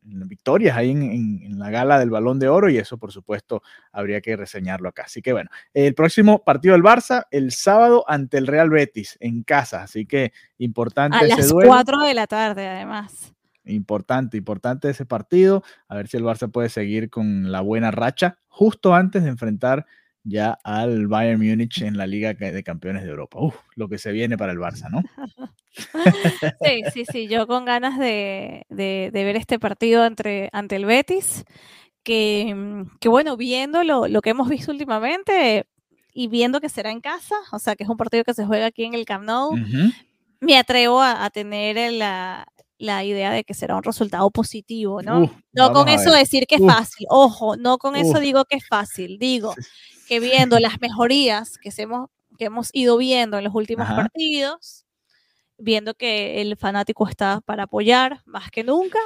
victorias 0.02 0.76
ahí 0.76 0.90
en, 0.90 1.58
la 1.58 1.70
gala 1.70 1.98
del 1.98 2.10
balón 2.10 2.38
de 2.38 2.48
oro 2.48 2.68
y 2.68 2.76
eso 2.76 2.98
por 2.98 3.12
supuesto 3.12 3.62
habría 3.92 4.20
que 4.20 4.36
reseñarlo 4.36 4.88
acá. 4.88 5.04
Así 5.06 5.22
que 5.22 5.32
bueno, 5.32 5.48
el 5.72 5.94
próximo 5.94 6.42
partido 6.44 6.74
del 6.74 6.82
Barça 6.82 7.26
el 7.30 7.52
sábado 7.52 8.04
ante 8.08 8.36
el 8.36 8.46
Real 8.46 8.68
Betis 8.68 9.16
en 9.20 9.44
casa, 9.44 9.84
así 9.84 10.06
que 10.06 10.32
importante. 10.58 11.16
A 11.16 11.22
las 11.22 11.52
4 11.52 12.00
de 12.00 12.14
la 12.14 12.26
tarde 12.26 12.68
además. 12.68 13.32
Importante, 13.64 14.36
importante 14.36 14.90
ese 14.90 15.06
partido. 15.06 15.62
A 15.88 15.94
ver 15.94 16.08
si 16.08 16.16
el 16.16 16.24
Barça 16.24 16.50
puede 16.50 16.68
seguir 16.68 17.08
con 17.08 17.50
la 17.52 17.60
buena 17.60 17.90
racha 17.92 18.36
justo 18.48 18.94
antes 18.94 19.22
de 19.22 19.30
enfrentar 19.30 19.86
ya 20.24 20.58
al 20.64 21.06
Bayern 21.06 21.38
Múnich 21.38 21.82
en 21.82 21.96
la 21.96 22.06
Liga 22.06 22.32
de 22.32 22.62
Campeones 22.64 23.04
de 23.04 23.10
Europa. 23.10 23.38
Uf, 23.40 23.54
lo 23.76 23.88
que 23.88 23.98
se 23.98 24.10
viene 24.10 24.36
para 24.36 24.52
el 24.52 24.58
Barça, 24.58 24.90
¿no? 24.90 25.02
Sí, 26.64 26.82
sí, 26.92 27.04
sí, 27.10 27.26
yo 27.26 27.48
con 27.48 27.64
ganas 27.64 27.98
de, 27.98 28.64
ver 28.70 29.36
este 29.36 29.58
partido 29.58 30.06
entre, 30.06 30.48
ante 30.52 30.76
el 30.76 30.84
Betis, 30.84 31.44
que, 32.04 32.84
que 33.00 33.08
bueno, 33.08 33.36
viendo 33.36 33.82
lo, 33.82 34.22
que 34.22 34.30
hemos 34.30 34.48
visto 34.48 34.70
últimamente 34.70 35.66
y 36.12 36.28
viendo 36.28 36.60
que 36.60 36.68
será 36.68 36.92
en 36.92 37.00
casa, 37.00 37.34
o 37.50 37.58
sea, 37.58 37.74
que 37.74 37.82
es 37.82 37.88
un 37.90 37.96
partido 37.96 38.22
que 38.22 38.34
se 38.34 38.46
juega 38.46 38.66
aquí 38.66 38.84
en 38.84 38.94
el 38.94 39.04
Camp 39.04 39.24
Nou, 39.24 39.56
me 40.38 40.56
atrevo 40.56 41.02
a, 41.02 41.24
a 41.24 41.30
tener 41.30 41.92
la, 41.92 42.46
la 42.78 43.04
idea 43.04 43.30
de 43.30 43.44
que 43.44 43.54
será 43.54 43.76
un 43.76 43.82
resultado 43.82 44.30
positivo, 44.30 45.02
¿no? 45.02 45.30
no 45.52 45.72
con 45.72 45.88
eso 45.88 46.12
decir 46.12 46.46
que 46.46 46.56
es 46.56 46.66
fácil, 46.66 47.06
ojo, 47.08 47.56
no 47.56 47.78
con 47.78 47.96
eso 47.96 48.18
digo 48.18 48.44
que 48.44 48.56
es 48.56 48.66
fácil, 48.66 49.18
digo 49.18 49.54
que 50.08 50.20
viendo 50.20 50.58
las 50.58 50.80
mejorías 50.80 51.58
que 51.58 51.70
hemos, 51.78 52.10
que 52.38 52.46
hemos 52.46 52.70
ido 52.72 52.96
viendo 52.96 53.38
en 53.38 53.44
los 53.44 53.54
últimos 53.54 53.86
partidos, 53.88 54.84
viendo 55.56 55.94
que 55.94 56.42
el 56.42 56.56
fanático 56.56 57.08
está 57.08 57.40
para 57.40 57.64
apoyar 57.64 58.22
más 58.26 58.50
que 58.50 58.64
nunca, 58.64 58.98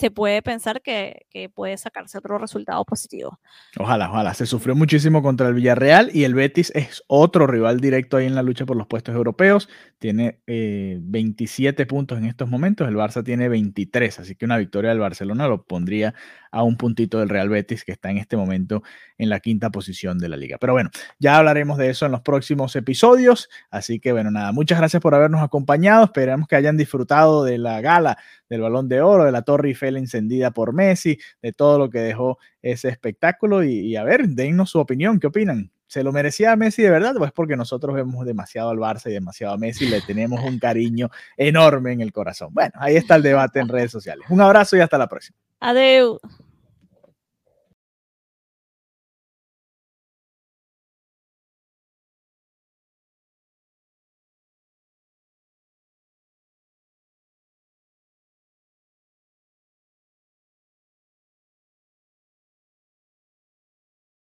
se 0.00 0.10
puede 0.10 0.40
pensar 0.40 0.80
que, 0.80 1.26
puede 1.54 1.76
sacarse 1.76 2.16
otro 2.16 2.38
resultado 2.38 2.82
positivo. 2.86 3.38
Ojalá, 3.78 4.08
ojalá. 4.08 4.32
Se 4.32 4.46
sufrió 4.46 4.74
muchísimo 4.74 5.22
contra 5.22 5.48
el 5.48 5.52
Villarreal 5.52 6.10
y 6.14 6.24
el 6.24 6.34
Betis 6.34 6.72
es 6.74 7.04
otro 7.06 7.46
rival 7.46 7.80
directo 7.80 8.16
ahí 8.16 8.26
en 8.26 8.34
la 8.34 8.42
lucha 8.42 8.64
por 8.64 8.78
los 8.78 8.86
puestos 8.86 9.14
europeos. 9.14 9.68
Tiene 9.98 10.40
27 10.46 11.82
eh, 11.82 11.86
puntos 11.86 12.16
en 12.16 12.24
estos 12.24 12.48
momentos, 12.48 12.88
el 12.88 12.96
Barça 12.96 13.22
tiene 13.22 13.50
23, 13.50 14.20
así 14.20 14.36
que 14.36 14.46
una 14.46 14.56
victoria 14.56 14.88
del 14.88 15.00
Barcelona 15.00 15.46
lo 15.46 15.64
pondría 15.64 16.14
a 16.50 16.62
un 16.62 16.78
puntito 16.78 17.18
del 17.18 17.28
Real 17.28 17.50
Betis 17.50 17.84
que 17.84 17.92
está 17.92 18.10
en 18.10 18.16
este 18.16 18.38
momento 18.38 18.82
en 19.18 19.28
la 19.28 19.40
quinta 19.40 19.68
posición 19.68 20.18
de 20.18 20.30
la 20.30 20.38
liga. 20.38 20.56
Pero 20.58 20.72
bueno, 20.72 20.88
ya 21.18 21.36
hablaremos 21.36 21.76
de 21.76 21.90
eso 21.90 22.06
en 22.06 22.12
los 22.12 22.22
próximos 22.22 22.74
episodios. 22.74 23.50
Así 23.70 24.00
que 24.00 24.12
bueno, 24.12 24.30
nada, 24.30 24.52
muchas 24.52 24.78
gracias 24.78 25.02
por 25.02 25.14
habernos 25.14 25.42
acompañado. 25.42 26.04
Esperamos 26.04 26.48
que 26.48 26.56
hayan 26.56 26.78
disfrutado 26.78 27.44
de 27.44 27.58
la 27.58 27.82
gala 27.82 28.16
del 28.48 28.62
balón 28.62 28.88
de 28.88 29.00
oro, 29.00 29.24
de 29.24 29.32
la 29.32 29.42
Torre 29.42 29.68
Eiffel 29.68 29.89
encendida 29.96 30.50
por 30.50 30.72
Messi, 30.72 31.18
de 31.42 31.52
todo 31.52 31.78
lo 31.78 31.90
que 31.90 32.00
dejó 32.00 32.38
ese 32.62 32.88
espectáculo. 32.88 33.64
Y, 33.64 33.96
a 33.96 34.04
ver, 34.04 34.28
dennos 34.28 34.70
su 34.70 34.78
opinión, 34.78 35.18
¿qué 35.18 35.26
opinan? 35.26 35.70
¿Se 35.86 36.04
lo 36.04 36.12
merecía 36.12 36.52
a 36.52 36.56
Messi 36.56 36.82
de 36.82 36.90
verdad? 36.90 37.14
Pues 37.18 37.32
porque 37.32 37.56
nosotros 37.56 37.96
vemos 37.96 38.24
demasiado 38.24 38.70
al 38.70 38.78
Barça 38.78 39.10
y 39.10 39.12
demasiado 39.12 39.54
a 39.54 39.58
Messi, 39.58 39.88
le 39.88 40.00
tenemos 40.02 40.40
un 40.44 40.58
cariño 40.58 41.10
enorme 41.36 41.92
en 41.92 42.00
el 42.00 42.12
corazón. 42.12 42.50
Bueno, 42.52 42.72
ahí 42.74 42.94
está 42.94 43.16
el 43.16 43.22
debate 43.22 43.58
en 43.58 43.68
redes 43.68 43.90
sociales. 43.90 44.24
Un 44.30 44.40
abrazo 44.40 44.76
y 44.76 44.80
hasta 44.80 44.98
la 44.98 45.08
próxima. 45.08 45.36
Adiós. 45.58 46.20